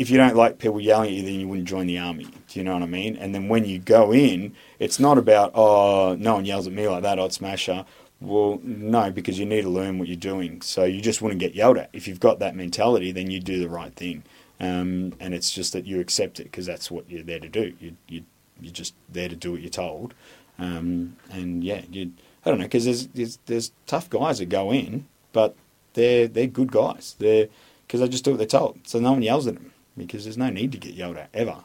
[0.00, 2.24] if you don't like people yelling at you, then you wouldn't join the army.
[2.24, 3.16] Do you know what I mean?
[3.16, 6.88] And then when you go in, it's not about, oh, no one yells at me
[6.88, 7.84] like that, I'd smash her.
[8.18, 10.62] Well, no, because you need to learn what you're doing.
[10.62, 11.90] So you just wouldn't get yelled at.
[11.92, 14.22] If you've got that mentality, then you do the right thing.
[14.60, 17.72] Um, and it's just that you accept it because that's what you're there to do.
[17.80, 18.24] You, you,
[18.60, 20.12] you're just there to do what you're told.
[20.58, 22.12] Um, and yeah, you,
[22.44, 25.56] I don't know because there's, there's there's tough guys that go in, but
[25.94, 27.16] they're they're good guys.
[27.18, 27.48] They're
[27.86, 30.36] because they just do what they're told, so no one yells at them because there's
[30.36, 31.56] no need to get yelled at ever.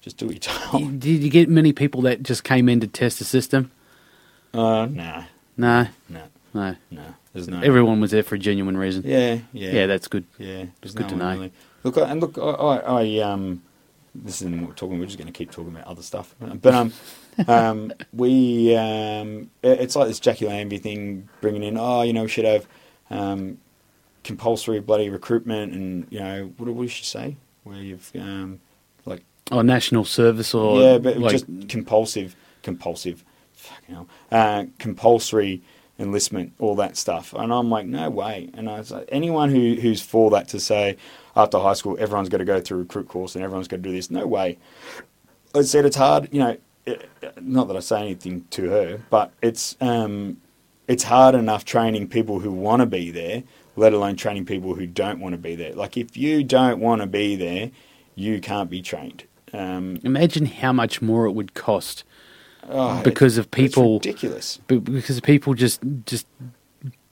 [0.00, 1.00] Just do what you're told.
[1.00, 3.72] Did you get many people that just came in to test the system?
[4.54, 5.24] Uh, nah,
[5.56, 6.22] No, no,
[6.54, 6.76] no.
[6.90, 7.02] no.
[7.34, 7.60] There's no.
[7.60, 9.02] Everyone was there for a genuine reason.
[9.04, 10.24] Yeah, yeah, Yeah, that's good.
[10.38, 11.50] Yeah, there's good to know.
[11.86, 13.62] Look, I- and look, I, I, I um,
[14.14, 14.98] this isn't what we're talking.
[14.98, 16.34] We're just going to keep talking about other stuff.
[16.40, 16.92] But um,
[17.48, 21.76] um, we um, it- it's like this Jacqui Lambie thing, bringing in.
[21.78, 22.66] Oh, you know, we should have
[23.10, 23.58] um,
[24.24, 27.36] compulsory bloody recruitment, and you know, what, what did she say?
[27.64, 28.60] Where you've um,
[29.04, 29.22] like
[29.52, 33.24] Or national service, or yeah, but like, just compulsive, compulsive,
[33.54, 35.62] fucking hell, uh, compulsory
[35.98, 37.32] enlistment, all that stuff.
[37.32, 38.50] And I'm like, no way.
[38.54, 40.96] And I was like, anyone who who's for that to say
[41.34, 43.92] after high school everyone's got to go through recruit course and everyone's got to do
[43.92, 44.58] this, no way.
[45.54, 46.56] I said it's hard, you know.
[46.84, 47.08] It,
[47.40, 50.36] not that I say anything to her, but it's um,
[50.86, 53.42] it's hard enough training people who want to be there,
[53.74, 55.74] let alone training people who don't want to be there.
[55.74, 57.72] Like if you don't want to be there,
[58.14, 59.24] you can't be trained.
[59.52, 62.04] Um, imagine how much more it would cost
[62.68, 64.58] oh, because of people, ridiculous.
[64.66, 66.26] because of people just just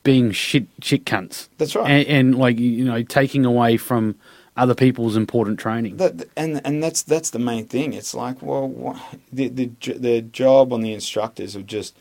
[0.03, 1.49] being shit shit cunts.
[1.59, 1.91] That's right.
[1.91, 4.17] and, and like you know taking away from
[4.57, 5.97] other people's important training.
[5.97, 7.93] That, and and that's that's the main thing.
[7.93, 8.97] It's like, well, what,
[9.33, 11.97] the the the job on the instructors would just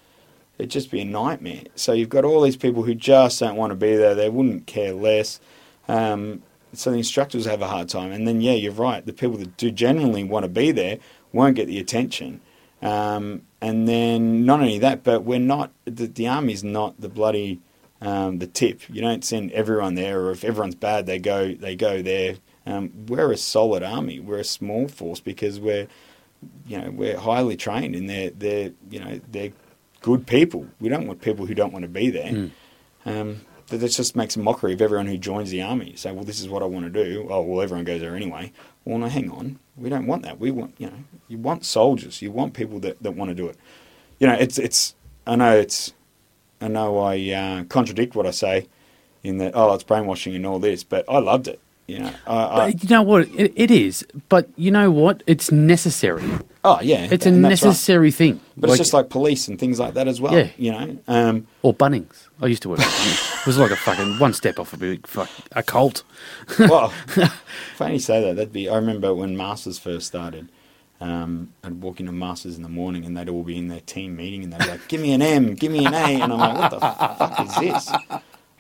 [0.58, 1.64] it'd just be a nightmare.
[1.76, 4.14] So you've got all these people who just don't want to be there.
[4.14, 5.40] They wouldn't care less.
[5.88, 6.44] Um,
[6.74, 8.12] so the instructors have a hard time.
[8.12, 9.06] And then yeah, you're right.
[9.06, 11.00] The people that do genuinely want to be there
[11.32, 12.42] won't get the attention.
[12.84, 17.62] Um, and then not only that, but we're not the, the army's not the bloody
[18.02, 18.82] um, the tip.
[18.90, 22.36] You don't send everyone there, or if everyone's bad, they go they go there.
[22.66, 24.20] Um, we're a solid army.
[24.20, 25.88] We're a small force because we're
[26.68, 29.54] you know we're highly trained and they're they're you know they're
[30.02, 30.68] good people.
[30.82, 32.32] We don't want people who don't want to be there.
[32.32, 32.52] Mm.
[33.06, 35.96] Um, that just makes a mockery of everyone who joins the army.
[35.96, 37.28] Say, well, this is what I want to do.
[37.30, 38.52] Oh, well, everyone goes there anyway.
[38.86, 39.60] Well, no, hang on.
[39.78, 40.40] We don't want that.
[40.40, 42.22] We want, you know, you want soldiers.
[42.22, 43.58] You want people that, that want to do it.
[44.20, 44.96] You know, it's it's.
[45.26, 45.94] I know it's.
[46.62, 48.68] I know I uh, contradict what I say,
[49.24, 51.60] in that oh, it's brainwashing and all this, but I loved it.
[51.88, 53.28] You know, I, I, But you know what?
[53.30, 54.06] It, it is.
[54.30, 55.22] But you know what?
[55.28, 56.24] It's necessary.
[56.64, 57.50] oh yeah, It's a that's right.
[57.50, 58.40] necessary thing.
[58.56, 60.34] But it's just like police and things like that as well.
[60.34, 60.48] Yeah.
[60.58, 62.28] You know, um, or Bunnings.
[62.42, 62.80] I used to work.
[62.80, 66.04] It was like a fucking one step off a big fuck a cult.
[66.60, 66.90] well,
[67.76, 68.36] funny you say that.
[68.38, 68.70] That'd be.
[68.70, 70.48] I remember when Masters first started.
[71.02, 74.16] Um, I'd walk into Masters in the morning and they'd all be in their team
[74.16, 76.40] meeting and they'd be like, "Give me an M, give me an A," and I'm
[76.40, 77.92] like, "What the fuck is this?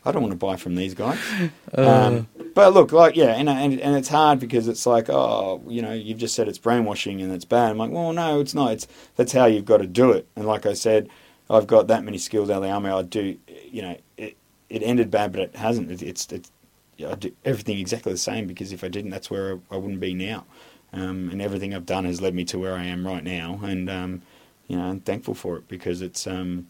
[0.05, 1.19] I don't want to buy from these guys."
[1.75, 5.81] um, but look, like, yeah, and, and and it's hard because it's like, oh, you
[5.81, 7.71] know, you've just said it's brainwashing and it's bad.
[7.71, 8.71] I'm like, well, no, it's not.
[8.71, 10.27] It's that's how you've got to do it.
[10.35, 11.09] And like I said,
[11.49, 12.89] I've got that many skills out of the army.
[12.89, 13.37] I do,
[13.71, 14.37] you know, it
[14.69, 15.91] it ended bad, but it hasn't.
[15.91, 16.51] It, it's it's
[16.99, 19.99] I do everything exactly the same because if I didn't, that's where I, I wouldn't
[19.99, 20.45] be now.
[20.93, 23.89] Um, and everything I've done has led me to where I am right now, and
[23.89, 24.21] um,
[24.67, 26.67] you know, I'm thankful for it because it's um,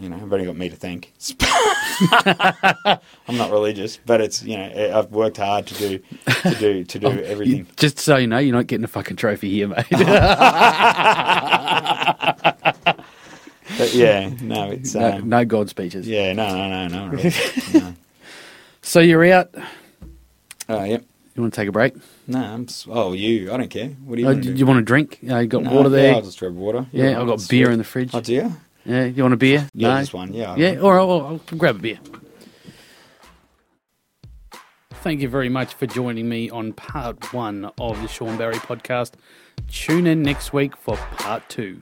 [0.00, 1.12] you know, I've only got me to thank.
[3.28, 5.98] I'm not religious, but it's you know, I've worked hard to do
[6.42, 7.66] to do to do Oh, You- everything.
[7.76, 9.86] just so you know, you're not getting a fucking trophy here, mate.
[13.78, 16.06] But yeah, no, it's no, um, no God speeches.
[16.06, 17.32] yeah, no, no, no, no, really.
[17.72, 17.94] no.
[18.82, 19.54] So you're out.
[20.68, 21.04] Oh, yep.
[21.36, 21.94] You want to take a break?
[22.26, 22.66] No, I'm.
[22.88, 23.52] Oh, you.
[23.52, 23.90] I don't care.
[24.04, 25.20] What do you Oh, want do you want a drink?
[25.28, 26.14] Uh, you got No, water Yeah, there.
[26.16, 26.86] I'll just grab water.
[26.90, 27.72] yeah, You're I've got beer sweet.
[27.72, 28.10] in the fridge.
[28.12, 28.52] Oh, do you?
[28.84, 29.68] Yeah, you want a beer?
[29.74, 30.00] Yeah, no.
[30.00, 30.32] just one.
[30.32, 30.56] Yeah.
[30.56, 31.98] Yeah, all right, I'll, I'll grab a beer.
[35.02, 39.12] Thank you very much for joining me on part one of the Shaun Barry podcast.
[39.68, 41.80] Tune in next week for part two.